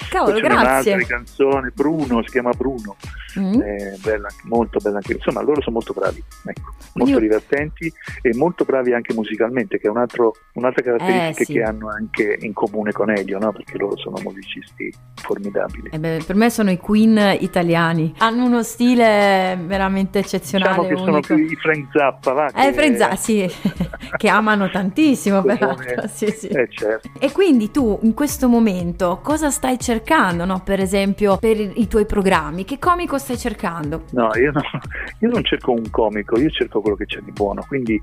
Cavolo, 0.09 0.39
grazie. 0.41 0.95
un'altra 0.95 1.17
canzone, 1.17 1.73
Bruno, 1.75 2.23
si 2.23 2.31
chiama 2.31 2.51
Bruno, 2.51 2.97
mm. 3.39 3.61
è 3.61 3.95
bella, 4.03 4.29
molto 4.45 4.79
bella 4.81 4.97
anche, 4.97 5.13
insomma 5.15 5.43
loro 5.43 5.61
sono 5.61 5.77
molto 5.77 5.93
bravi, 5.93 6.23
ecco, 6.45 6.75
molto 6.95 7.13
Io... 7.15 7.21
divertenti 7.21 7.93
e 8.23 8.35
molto 8.35 8.65
bravi 8.65 8.93
anche 8.95 9.15
musicalmente, 9.15 9.79
che 9.79 9.87
è 9.87 9.91
un 9.91 9.99
altro, 9.99 10.35
un'altra 10.55 10.83
caratteristica 10.83 11.43
eh, 11.43 11.45
sì. 11.45 11.53
che 11.53 11.63
hanno 11.63 11.91
anche 11.91 12.39
in 12.41 12.53
comune 12.53 12.93
con 12.93 13.11
Elio, 13.11 13.39
no? 13.39 13.53
perché 13.53 13.77
loro 13.77 13.97
sono 13.97 14.19
musicisti 14.23 14.93
formidabili. 15.15 15.91
Eh 15.93 15.99
beh, 15.99 16.23
per 16.27 16.37
me 16.37 16.51
sono 16.51 16.71
i 16.71 16.77
Queen 16.79 17.37
italiani, 17.41 18.15
hanno 18.19 18.45
uno 18.45 18.63
stile 18.63 19.59
veramente 19.61 20.21
eccezionale. 20.21 20.71
Diciamo 20.71 20.89
che 20.89 20.95
unico. 20.95 21.23
sono 21.27 21.39
più 21.39 21.51
i 21.51 21.57
Frank 21.57 21.89
Zappa, 21.93 22.33
va? 22.33 22.47
Eh, 22.49 22.71
che... 22.71 22.73
Frank 22.73 22.97
Zappa, 22.97 23.17
sì, 23.17 23.51
che 24.17 24.29
amano 24.29 24.71
tantissimo 24.71 25.43
peraltro. 25.43 26.09
Sì, 26.09 26.31
sì. 26.31 26.49
Eh, 26.49 26.69
certo. 26.71 27.11
E 27.19 27.33
quindi 27.33 27.71
tu 27.71 27.99
in 28.03 28.15
questo 28.15 28.49
momento 28.49 29.21
cosa 29.23 29.51
stai 29.51 29.78
cercando? 29.79 30.07
cercando, 30.09 30.45
no? 30.45 30.63
Per 30.65 30.81
esempio, 30.81 31.37
per 31.37 31.59
i, 31.59 31.87
tuoi 31.87 32.07
programmi, 32.07 32.65
che 32.65 32.79
comico 32.79 33.19
stai 33.19 33.39
cercando? 33.39 34.05
No, 34.11 34.31
io, 34.35 34.53
no, 34.53 34.63
io 35.21 35.29
non 35.29 35.43
cerco 35.45 35.73
un 35.73 35.91
comico, 35.91 36.39
io 36.39 36.51
cerco 36.51 36.81
quello 36.81 36.97
che 36.97 37.07
c'è 37.07 37.21
di 37.21 37.33
buono, 37.33 37.65
quindi 37.67 38.01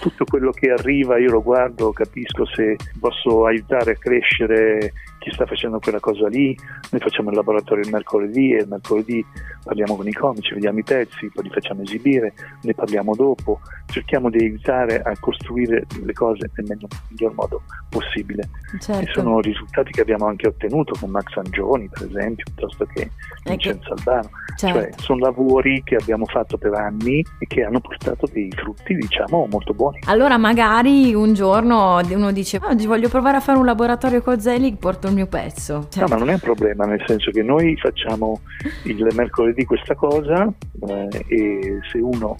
tutto 0.00 0.24
quello 0.24 0.50
che 0.50 0.70
arriva 0.70 1.18
io 1.18 1.30
lo 1.30 1.42
guardo, 1.42 1.92
capisco 1.92 2.46
se 2.46 2.76
posso 2.98 3.46
aiutare 3.46 3.92
a 3.92 3.96
crescere 3.96 4.92
chi 5.18 5.30
sta 5.32 5.46
facendo 5.46 5.78
quella 5.78 6.00
cosa 6.00 6.28
lì, 6.28 6.56
noi 6.90 7.00
facciamo 7.00 7.30
il 7.30 7.36
laboratorio 7.36 7.84
il 7.84 7.90
mercoledì 7.90 8.54
e 8.54 8.62
il 8.62 8.68
mercoledì 8.68 9.24
parliamo 9.64 9.96
con 9.96 10.08
i 10.08 10.12
comici, 10.12 10.54
vediamo 10.54 10.78
i 10.78 10.84
pezzi, 10.84 11.30
poi 11.32 11.44
li 11.44 11.50
facciamo 11.50 11.82
esibire, 11.82 12.32
ne 12.62 12.74
parliamo 12.74 13.14
dopo, 13.14 13.60
cerchiamo 13.86 14.30
di 14.30 14.38
aiutare 14.38 15.02
a 15.02 15.12
costruire 15.18 15.86
le 16.02 16.12
cose 16.12 16.50
nel 16.56 16.78
miglior 17.08 17.34
modo 17.34 17.62
possibile. 17.88 18.48
Certo. 18.78 19.08
E 19.08 19.12
sono 19.12 19.40
risultati 19.40 19.92
che 19.92 20.00
abbiamo 20.00 20.26
anche 20.26 20.48
ottenuto 20.48 20.94
con 20.98 21.10
Max 21.10 21.36
Angioni, 21.36 21.88
per 21.88 22.06
esempio, 22.06 22.44
piuttosto 22.44 22.86
che 22.86 23.10
Vincenzo 23.44 23.92
Albano. 23.92 24.30
Cioè, 24.58 24.72
certo. 24.72 24.96
Cioè, 24.96 25.04
sono 25.04 25.20
lavori 25.20 25.82
che 25.84 25.94
abbiamo 25.94 26.26
fatto 26.26 26.58
per 26.58 26.74
anni 26.74 27.24
e 27.38 27.46
che 27.46 27.62
hanno 27.62 27.78
portato 27.78 28.28
dei 28.32 28.50
frutti, 28.56 28.94
diciamo, 28.94 29.46
molto 29.48 29.72
buoni. 29.72 30.00
Allora 30.06 30.36
magari 30.36 31.14
un 31.14 31.32
giorno 31.32 32.00
uno 32.10 32.32
dice 32.32 32.58
oggi 32.64 32.86
voglio 32.86 33.08
provare 33.08 33.36
a 33.36 33.40
fare 33.40 33.58
un 33.58 33.64
laboratorio 33.64 34.20
con 34.20 34.40
Zelig, 34.40 34.76
porto 34.76 35.06
il 35.06 35.14
mio 35.14 35.26
pezzo. 35.26 35.86
Cioè. 35.88 36.02
No, 36.02 36.08
ma 36.08 36.16
non 36.16 36.30
è 36.30 36.32
un 36.32 36.40
problema, 36.40 36.84
nel 36.86 37.02
senso 37.06 37.30
che 37.30 37.42
noi 37.42 37.76
facciamo 37.76 38.40
il 38.84 39.06
mercoledì 39.14 39.64
questa 39.64 39.94
cosa 39.94 40.52
eh, 40.88 41.24
e 41.28 41.78
se 41.92 41.98
uno 41.98 42.36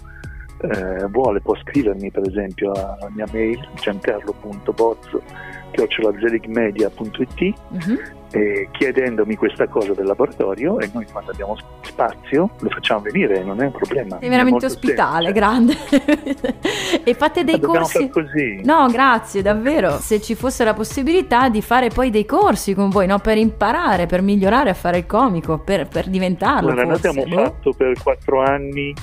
eh, 0.61 1.07
vuole 1.09 1.41
può 1.41 1.57
scrivermi 1.57 2.11
per 2.11 2.27
esempio 2.27 2.73
alla 2.73 3.11
mia 3.15 3.27
mail 3.33 3.69
giancarlo.bozzo 3.81 5.23
chiocciolazeligmedia.it 5.71 7.41
uh-huh. 7.41 8.01
eh, 8.33 8.69
chiedendomi 8.73 9.37
questa 9.37 9.69
cosa 9.69 9.93
del 9.93 10.07
laboratorio 10.07 10.81
e 10.81 10.91
noi 10.93 11.07
quando 11.11 11.31
abbiamo 11.31 11.57
spazio 11.83 12.51
lo 12.59 12.71
facciamo 12.71 13.01
venire, 13.01 13.43
non 13.43 13.61
è 13.61 13.67
un 13.67 13.73
problema. 13.73 14.19
Sei 14.19 14.29
veramente 14.29 14.67
ospitale, 14.67 15.33
grande. 15.33 15.77
e 17.05 17.15
fate 17.15 17.45
dei 17.45 17.59
Ma 17.61 17.67
corsi. 17.67 18.09
così. 18.09 18.61
No, 18.65 18.87
grazie, 18.89 19.43
davvero. 19.43 19.99
Se 19.99 20.21
ci 20.21 20.35
fosse 20.35 20.65
la 20.65 20.75
possibilità 20.75 21.49
di 21.49 21.63
fare 21.63 21.89
poi 21.89 22.11
dei 22.11 22.25
corsi 22.25 22.75
con 22.75 22.89
voi, 22.89 23.07
no? 23.07 23.19
per 23.19 23.37
imparare, 23.37 24.07
per 24.07 24.23
migliorare 24.23 24.71
a 24.71 24.75
fare 24.75 24.99
il 24.99 25.07
comico, 25.07 25.59
per, 25.59 25.89
per 25.89 26.09
diventarlo. 26.09 26.71
Allora, 26.71 26.85
noi 26.85 26.97
abbiamo 26.97 27.25
fatto 27.27 27.73
per 27.73 28.01
quattro 28.03 28.43
anni 28.43 28.95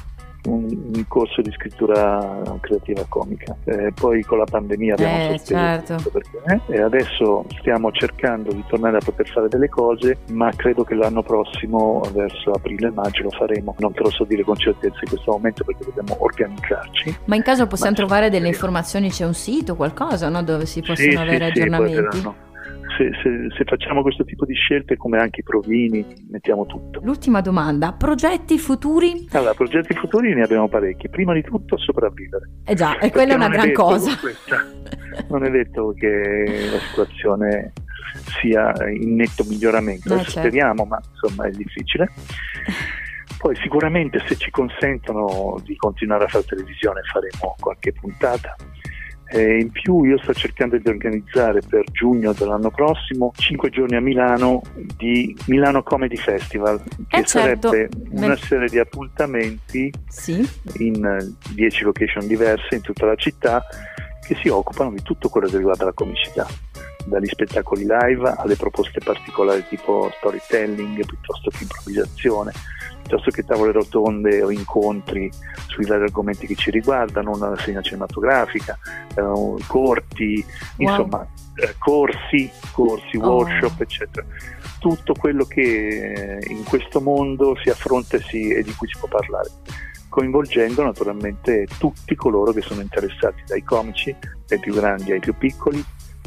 un, 0.46 0.92
un 0.96 1.06
corso 1.08 1.42
di 1.42 1.52
scrittura 1.52 2.42
creativa 2.62 3.04
comica. 3.08 3.56
Eh, 3.66 3.92
poi 3.94 4.24
con 4.24 4.38
la 4.38 4.46
pandemia 4.46 4.94
abbiamo 4.94 5.18
Eh, 5.18 5.38
sospeso 5.38 5.86
certo. 5.86 6.10
perché, 6.12 6.42
eh, 6.68 6.76
e 6.76 6.82
adesso 6.82 7.46
stiamo 7.60 7.92
cercando 7.92 8.52
di 8.52 8.64
tornare 8.68 8.98
a 8.98 9.02
poter 9.04 9.28
fare 9.28 9.48
delle 9.48 9.70
cose, 9.70 10.18
ma 10.32 10.52
credo 10.56 10.84
che 10.84 10.96
l'anno 10.96 11.24
prossimo, 11.24 12.02
verso 12.14 12.52
aprile-maggio, 12.52 13.24
lo 13.24 13.30
faremo. 13.32 13.76
Non 13.80 13.94
te 13.94 14.02
lo 14.04 14.10
so 14.10 14.24
dire 14.24 14.44
con 14.44 14.56
certezza 14.56 15.00
in 15.02 15.10
questo 15.10 15.32
momento 15.32 15.64
perché 15.64 15.84
dobbiamo 15.86 16.16
organizzarci. 16.24 17.18
Ma 17.26 17.36
in 17.36 17.42
caso 17.44 17.68
possiamo 17.68 17.92
Ma- 17.92 17.98
trovare 18.06 18.30
delle 18.30 18.46
sì. 18.48 18.52
informazioni, 18.52 19.10
c'è 19.10 19.26
un 19.26 19.34
sito, 19.34 19.76
qualcosa, 19.76 20.30
no? 20.30 20.44
Dove 20.44 20.66
si 20.66 20.82
possono 20.82 21.10
Sì, 21.12 21.16
avere 21.16 21.48
sì, 21.48 21.52
sì, 21.54 21.60
aggiornamenti? 21.62 21.96
verranno. 21.96 22.36
Se, 22.98 23.10
se- 23.22 23.48
se 23.58 23.64
facciamo 23.66 24.02
questo 24.02 24.24
tipo 24.24 24.46
di 24.46 24.54
scelte, 24.54 24.96
come 24.96 25.18
anche 25.20 25.42
i 25.42 25.44
provini, 25.44 26.06
mettiamo 26.30 26.66
tutto. 26.66 27.02
L'ultima 27.04 27.42
domanda, 27.42 27.92
progetti 27.94 28.58
futuri? 28.58 29.28
Allora, 29.32 29.54
progetti 29.54 29.94
futuri 29.96 30.34
ne 30.34 30.44
abbiamo 30.44 30.70
parecchi. 30.70 31.10
Prima 31.10 31.34
di 31.34 31.42
tutto 31.42 31.78
sopravvivere. 31.78 32.50
Eh 32.66 32.74
già, 32.76 32.94
e 32.96 33.00
Perché 33.00 33.12
quella 33.12 33.34
è 33.34 33.36
una 33.36 33.50
gran 33.50 33.68
detto 33.68 33.84
cosa. 33.84 34.12
non 35.30 35.44
è 35.44 35.50
detto 35.50 35.94
che 35.98 36.70
la 36.72 36.80
situazione 36.80 37.74
sia 38.40 38.72
in 38.90 39.16
netto 39.16 39.44
miglioramento, 39.48 40.14
Eh, 40.14 40.18
certo. 40.20 40.30
speriamo, 40.32 40.86
ma 40.86 41.00
insomma 41.12 41.48
è 41.48 41.52
difficile. 41.52 42.10
Poi 43.38 43.56
sicuramente 43.58 44.24
se 44.26 44.36
ci 44.38 44.50
consentono 44.50 45.60
di 45.66 45.76
continuare 45.76 46.24
a 46.24 46.28
fare 46.28 46.46
televisione 46.46 47.02
faremo 47.12 47.56
qualche 47.60 47.92
puntata. 47.92 48.56
E 49.28 49.60
in 49.60 49.72
più 49.72 50.04
io 50.04 50.20
sto 50.20 50.34
cercando 50.34 50.78
di 50.78 50.88
organizzare 50.88 51.60
per 51.68 51.84
giugno 51.92 52.32
dell'anno 52.34 52.70
prossimo 52.70 53.32
5 53.36 53.70
giorni 53.72 53.96
a 53.96 54.00
Milano 54.02 54.62
di 54.98 55.36
Milano 55.48 55.82
Comedy 55.82 56.16
Festival, 56.16 56.82
che 57.08 57.20
Eh, 57.20 57.24
certo. 57.26 57.70
sarebbe 57.70 57.90
una 58.12 58.36
serie 58.36 58.68
di 58.70 58.78
appuntamenti 58.78 59.92
Sì, 60.08 60.48
in 60.78 61.04
eh, 61.04 61.34
10 61.54 61.84
location 61.84 62.28
diverse 62.28 62.76
in 62.76 62.82
tutta 62.82 63.06
la 63.08 63.16
città 63.16 63.66
che 64.26 64.36
si 64.42 64.48
occupano 64.48 64.92
di 64.92 65.02
tutto 65.02 65.28
quello 65.30 65.48
che 65.48 65.58
riguarda 65.58 65.86
la 65.86 65.94
comicità, 65.94 66.48
dagli 67.06 67.28
spettacoli 67.28 67.82
live 67.88 68.34
alle 68.38 68.56
proposte 68.56 69.00
particolari 69.04 69.64
tipo 69.70 70.12
storytelling 70.18 71.06
piuttosto 71.06 71.50
che 71.50 71.60
improvvisazione, 71.62 72.52
piuttosto 73.06 73.30
che 73.30 73.44
tavole 73.44 73.72
rotonde 73.72 74.42
o 74.42 74.50
incontri 74.52 75.30
sui 75.68 75.86
vari 75.86 76.04
argomenti 76.04 76.48
che 76.48 76.56
ci 76.56 76.72
riguardano, 76.72 77.32
una 77.36 77.50
rassegna 77.50 77.82
cinematografica, 77.82 78.78
eh, 79.16 79.64
corti, 79.68 80.44
Wow. 80.78 80.90
insomma 80.90 81.28
eh, 81.58 81.76
corsi, 81.78 82.50
corsi, 82.72 83.18
Oh. 83.18 83.36
workshop, 83.36 83.80
eccetera. 83.82 84.26
Tutto 84.80 85.14
quello 85.14 85.46
che 85.46 85.62
eh, 86.40 86.52
in 86.52 86.64
questo 86.64 87.00
mondo 87.00 87.56
si 87.64 87.70
affronta 87.70 88.18
e, 88.18 88.22
si- 88.22 88.50
e 88.52 88.62
di 88.64 88.74
cui 88.74 88.88
si 88.88 88.98
può 89.00 89.08
parlare 89.08 89.50
coinvolgendo 90.10 90.82
naturalmente 90.84 91.68
tutti 91.78 92.16
coloro 92.16 92.52
che 92.54 92.62
sono 92.62 92.80
interessati, 92.82 93.44
dai 93.48 93.64
comici, 93.64 94.16
dai 94.48 94.60
più 94.60 94.74
grandi 94.74 95.12
ai 95.12 95.20
più 95.20 95.36
piccoli, 95.38 95.84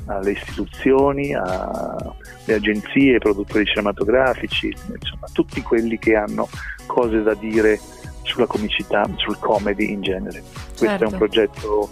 alle 0.08 0.32
istituzioni, 0.32 1.34
alle 1.34 2.14
agenzie, 2.54 3.14
ai 3.14 3.18
produttori 3.20 3.64
cinematografici, 3.64 4.66
insomma 4.68 5.26
tutti 5.32 5.62
quelli 5.62 5.98
che 5.98 6.16
hanno 6.16 6.48
cose 6.86 7.22
da 7.22 7.34
dire 7.34 7.78
sulla 8.22 8.46
comicità, 8.46 9.08
sul 9.16 9.38
comedy 9.38 9.90
in 9.92 10.00
genere. 10.02 10.42
Questo 10.66 10.84
è 10.84 10.88
Certo. 10.88 11.04
un 11.06 11.16
progetto 11.16 11.90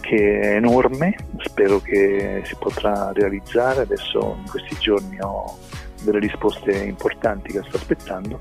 che 0.00 0.40
è 0.40 0.54
enorme, 0.56 1.14
spero 1.40 1.80
che 1.80 2.42
si 2.44 2.56
potrà 2.58 3.12
realizzare, 3.12 3.82
adesso 3.82 4.36
in 4.42 4.48
questi 4.50 4.76
giorni 4.80 5.18
ho 5.20 5.56
delle 6.02 6.18
risposte 6.20 6.72
importanti 6.72 7.52
che 7.52 7.62
sto 7.66 7.76
aspettando 7.76 8.40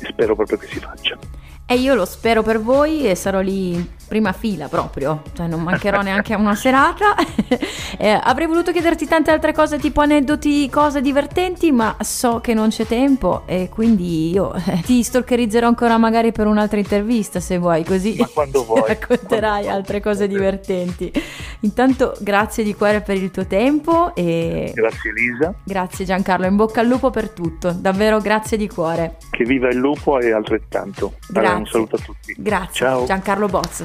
e 0.00 0.06
spero 0.06 0.34
proprio 0.36 0.56
che 0.58 0.66
si 0.68 0.78
faccia. 0.78 1.18
e 1.66 1.74
io 1.76 1.94
lo 1.94 2.04
spero 2.04 2.42
per 2.42 2.60
voi 2.60 3.08
e 3.08 3.14
sarò 3.14 3.40
lì 3.40 3.74
prima 4.06 4.32
fila 4.32 4.68
proprio, 4.68 5.22
cioè 5.34 5.46
non 5.46 5.62
mancherò 5.62 6.00
neanche 6.02 6.32
a 6.34 6.38
una 6.38 6.54
serata. 6.54 7.14
Eh, 7.96 8.18
avrei 8.20 8.48
voluto 8.48 8.72
chiederti 8.72 9.06
tante 9.06 9.30
altre 9.30 9.52
cose 9.52 9.78
tipo 9.78 10.00
aneddoti, 10.00 10.68
cose 10.68 11.00
divertenti, 11.00 11.70
ma 11.70 11.96
so 12.00 12.40
che 12.40 12.52
non 12.52 12.68
c'è 12.70 12.86
tempo 12.86 13.44
e 13.46 13.68
quindi 13.70 14.30
io 14.30 14.52
eh, 14.52 14.80
ti 14.84 15.00
stalkerizzerò 15.02 15.68
ancora 15.68 15.96
magari 15.96 16.32
per 16.32 16.48
un'altra 16.48 16.78
intervista 16.78 17.38
se 17.38 17.56
vuoi, 17.56 17.84
così 17.84 18.16
Ma 18.18 18.26
quando 18.26 18.64
vuoi, 18.66 18.82
racconterai 18.88 19.38
quando 19.38 19.62
vuoi. 19.62 19.74
altre 19.76 20.00
cose 20.00 20.26
divertenti. 20.26 21.12
Intanto 21.60 22.16
grazie 22.20 22.64
di 22.64 22.74
cuore 22.74 23.00
per 23.00 23.16
il 23.16 23.30
tuo 23.30 23.46
tempo 23.46 24.12
e 24.16 24.72
Grazie 24.74 25.10
Elisa, 25.10 25.54
grazie 25.62 26.04
Giancarlo, 26.04 26.46
in 26.46 26.56
bocca 26.56 26.80
al 26.80 26.86
lupo 26.88 27.10
per 27.10 27.30
tutto, 27.30 27.70
davvero 27.70 28.18
grazie 28.20 28.56
di 28.56 28.68
cuore. 28.68 29.18
che 29.30 29.44
viva 29.44 29.68
il 29.68 29.76
lupo 29.76 30.18
e 30.18 30.32
altrettanto. 30.32 31.14
Allora, 31.32 31.52
un 31.52 31.62
Grazie. 31.62 31.70
saluto 31.70 31.96
a 31.96 31.98
tutti. 32.00 32.34
Grazie 32.36 32.72
Ciao. 32.86 33.04
Giancarlo 33.06 33.46
Bozzo. 33.46 33.84